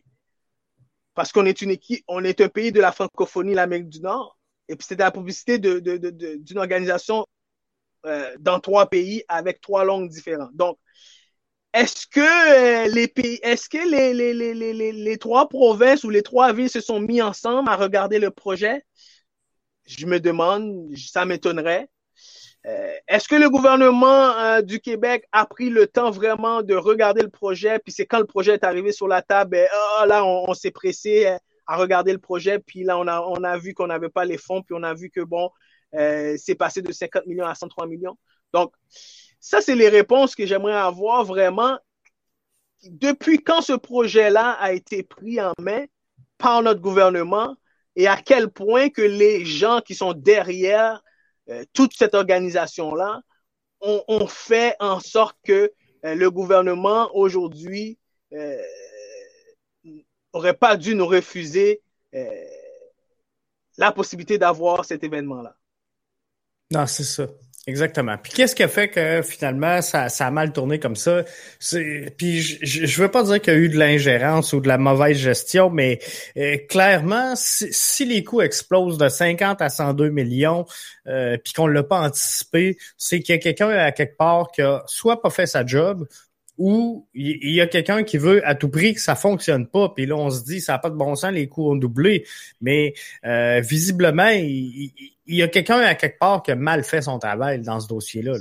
[1.14, 4.38] parce qu'on est une équipe, on est un pays de la francophonie, l'Amérique du Nord.
[4.68, 7.26] Et puis, c'était la publicité d'une organisation
[8.06, 10.54] euh, dans trois pays avec trois langues différentes.
[10.54, 10.78] Donc,
[11.72, 16.22] est-ce que euh, les pays, est-ce que les, les, les, les, trois provinces ou les
[16.22, 18.84] trois villes se sont mis ensemble à regarder le projet?
[19.84, 21.88] Je me demande, ça m'étonnerait.
[22.66, 27.22] Euh, est-ce que le gouvernement euh, du Québec a pris le temps vraiment de regarder
[27.22, 30.24] le projet, puis c'est quand le projet est arrivé sur la table, ben, oh, là,
[30.24, 31.26] on, s'est pressé
[31.66, 34.36] à regarder le projet, puis là, on a, on a vu qu'on n'avait pas les
[34.36, 35.50] fonds, puis on a vu que, bon,
[35.92, 38.16] c'est passé de 50 millions à 103 millions.
[38.52, 38.74] Donc,
[39.40, 41.78] ça, c'est les réponses que j'aimerais avoir vraiment.
[42.84, 45.84] Depuis quand ce projet-là a été pris en main
[46.38, 47.56] par notre gouvernement
[47.96, 50.98] et à quel point que les gens qui sont derrière euh,
[51.72, 53.22] toute cette organisation-là
[53.80, 55.72] ont, fait en sorte que
[56.04, 57.98] euh, le gouvernement aujourd'hui
[58.32, 61.82] n'aurait euh, pas dû nous refuser
[63.76, 65.56] la possibilité d'avoir cet événement-là.
[66.70, 67.26] Non, c'est ça.
[67.66, 68.16] Exactement.
[68.16, 71.24] Puis qu'est-ce qui a fait que finalement ça, ça a mal tourné comme ça?
[72.16, 74.78] Puis je, je veux pas dire qu'il y a eu de l'ingérence ou de la
[74.78, 75.98] mauvaise gestion, mais
[76.38, 80.64] euh, clairement, si, les coûts explosent de 50 à 102 millions,
[81.06, 84.62] euh, puis qu'on l'a pas anticipé, c'est qu'il y a quelqu'un à quelque part qui
[84.62, 86.08] a soit pas fait sa job
[86.60, 90.04] ou il y a quelqu'un qui veut à tout prix que ça fonctionne pas, puis
[90.04, 92.26] là on se dit ça n'a pas de bon sens, les coûts ont doublé,
[92.60, 92.92] mais
[93.24, 94.92] euh, visiblement il,
[95.26, 98.34] y a quelqu'un à quelque part qui a mal fait son travail dans ce dossier-là.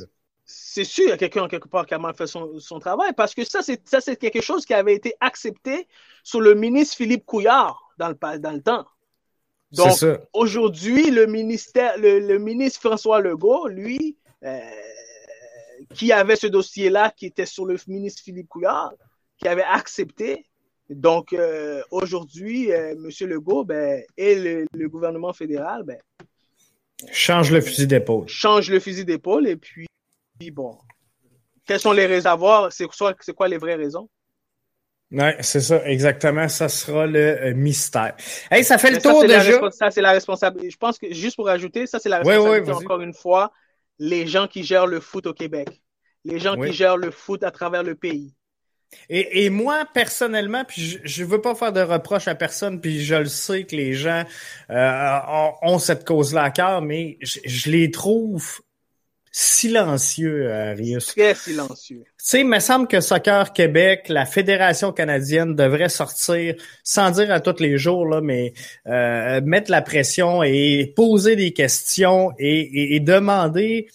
[0.43, 3.34] c'est sûr, il y a quelqu'un quelque part qui a mal fait son, travail parce
[3.34, 5.88] que ça, c'est ça, c'est quelque chose qui avait été accepté
[6.22, 8.86] sur le ministre Philippe Couillard dans le, dans le temps.
[9.72, 9.97] Donc,
[10.34, 14.59] aujourd'hui, le ministère, le, ministre François Legault, lui, euh,
[15.95, 18.93] qui avait ce dossier-là, qui était sur le ministre Philippe Couillard,
[19.37, 20.45] qui avait accepté.
[20.89, 23.29] Donc, euh, aujourd'hui, euh, M.
[23.29, 25.97] Legault ben, et le, gouvernement fédéral ben,
[27.11, 28.27] change le fusil d'épaule.
[28.27, 29.87] Change le fusil d'épaule et puis,
[30.51, 30.77] bon,
[31.65, 32.71] quels sont les réservoirs?
[32.71, 34.09] C'est quoi, quoi les vraies raisons?
[35.11, 36.47] Oui, c'est ça, exactement.
[36.47, 38.15] Ça sera le euh, mystère.
[38.51, 39.59] Hey, ça fait le tour déjà.
[39.71, 40.69] Ça, c'est la responsabilité.
[40.69, 43.51] Je pense que, juste pour ajouter, ça, c'est la responsabilité, encore une fois,
[43.99, 45.81] les gens qui gèrent le foot au Québec.
[46.25, 48.33] Les gens qui gèrent le foot à travers le pays.
[49.09, 53.03] Et, et moi, personnellement, puis je ne veux pas faire de reproches à personne, puis
[53.03, 54.23] je le sais que les gens
[54.71, 55.19] euh,
[55.61, 58.61] ont, cette cause-là à cœur, mais je, je les trouve
[59.39, 61.07] silencieux, Arius.
[61.15, 62.03] Très silencieux.
[62.05, 67.31] Tu sais, il me semble que Soccer Québec, la Fédération canadienne devrait sortir, sans dire
[67.31, 68.51] à tous les jours, là, mais
[68.87, 73.87] euh, mettre la pression et poser des questions et, et demander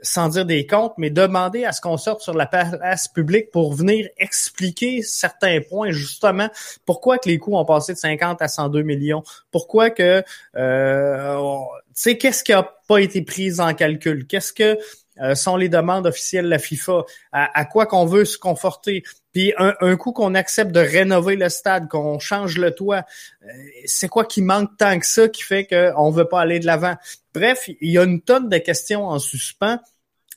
[0.00, 3.74] sans dire des comptes, mais demander à ce qu'on sorte sur la place publique pour
[3.74, 6.48] venir expliquer certains points, justement,
[6.86, 10.22] pourquoi que les coûts ont passé de 50 à 102 millions, pourquoi que,
[10.56, 11.56] euh,
[11.88, 14.78] tu sais, qu'est-ce qui a pas été pris en calcul, qu'est-ce que
[15.20, 19.02] euh, sont les demandes officielles de la FIFA, à, quoi qu'on veut se conforter?
[19.32, 23.04] Puis un, un coup qu'on accepte de rénover le stade, qu'on change le toit,
[23.44, 23.46] euh,
[23.84, 26.96] c'est quoi qui manque tant que ça qui fait qu'on veut pas aller de l'avant?
[27.34, 29.78] Bref, il y a une tonne de questions en suspens.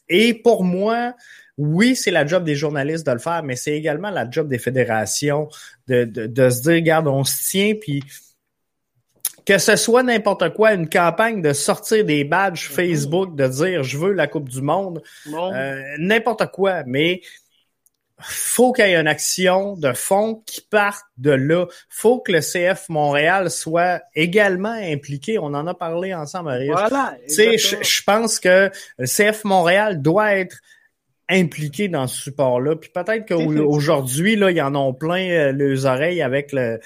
[0.10, 1.16] Et pour moi,
[1.58, 4.58] oui, c'est la job des journalistes de le faire, mais c'est également la job des
[4.58, 5.48] fédérations
[5.88, 8.04] de, de, de se dire, regarde, on se tient, puis
[9.46, 12.74] que ce soit n'importe quoi, une campagne de sortir des badges mm-hmm.
[12.74, 15.02] Facebook, de dire je veux la Coupe du Monde,
[15.34, 17.22] euh, n'importe quoi, mais
[18.22, 21.65] faut qu'il y ait une action de fond qui parte de là.
[21.89, 25.39] faut que le CF Montréal soit également impliqué.
[25.39, 26.72] On en a parlé ensemble, Marius.
[26.72, 30.57] Voilà, je, je pense que le CF Montréal doit être
[31.32, 32.76] impliqué dans ce support-là.
[32.76, 36.80] Puis peut-être qu'aujourd'hui, là, ils en ont plein euh, les oreilles avec le,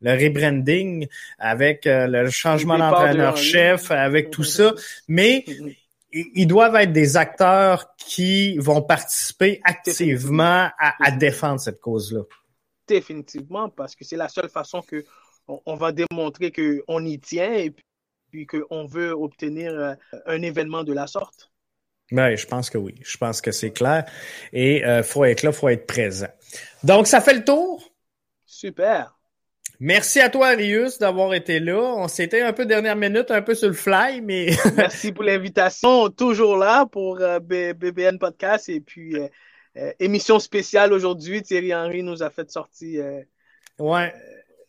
[0.00, 1.06] le rebranding,
[1.38, 4.74] avec euh, le changement d'entraîneur-chef, avec tout ça.
[5.08, 5.44] Mais
[6.12, 12.22] ils doivent être des acteurs qui vont participer activement à, défendre cette cause-là.
[12.86, 15.04] Définitivement, parce que c'est la seule façon que
[15.48, 17.74] on, va démontrer qu'on y tient et
[18.30, 19.94] puis qu'on veut obtenir euh,
[20.26, 21.50] un événement de la sorte.
[22.12, 22.94] Oui, je pense que oui.
[23.02, 24.04] Je pense que c'est clair.
[24.52, 26.28] Et il euh, faut être là, faut être présent.
[26.84, 27.82] Donc, ça fait le tour?
[28.44, 29.18] Super.
[29.84, 31.80] Merci à toi, Arius, d'avoir été là.
[31.96, 34.50] On s'était un peu dernière minute, un peu sur le fly, mais.
[34.76, 36.08] Merci pour l'invitation.
[36.08, 39.26] Toujours là pour euh, BBN Podcast et puis euh,
[39.76, 41.42] euh, émission spéciale aujourd'hui.
[41.42, 43.04] Thierry Henry nous a fait sortir.
[43.80, 44.14] ouais.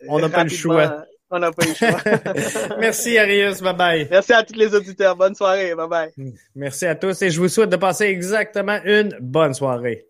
[0.10, 1.06] On n'a pas le choix.
[1.30, 2.78] On n'a pas le choix.
[2.80, 3.62] Merci, Arius.
[3.62, 4.08] Bye bye.
[4.10, 5.16] Merci à tous les auditeurs.
[5.16, 5.76] Bonne soirée.
[5.76, 6.12] Bye bye.
[6.56, 10.08] Merci à tous et je vous souhaite de passer exactement une bonne soirée.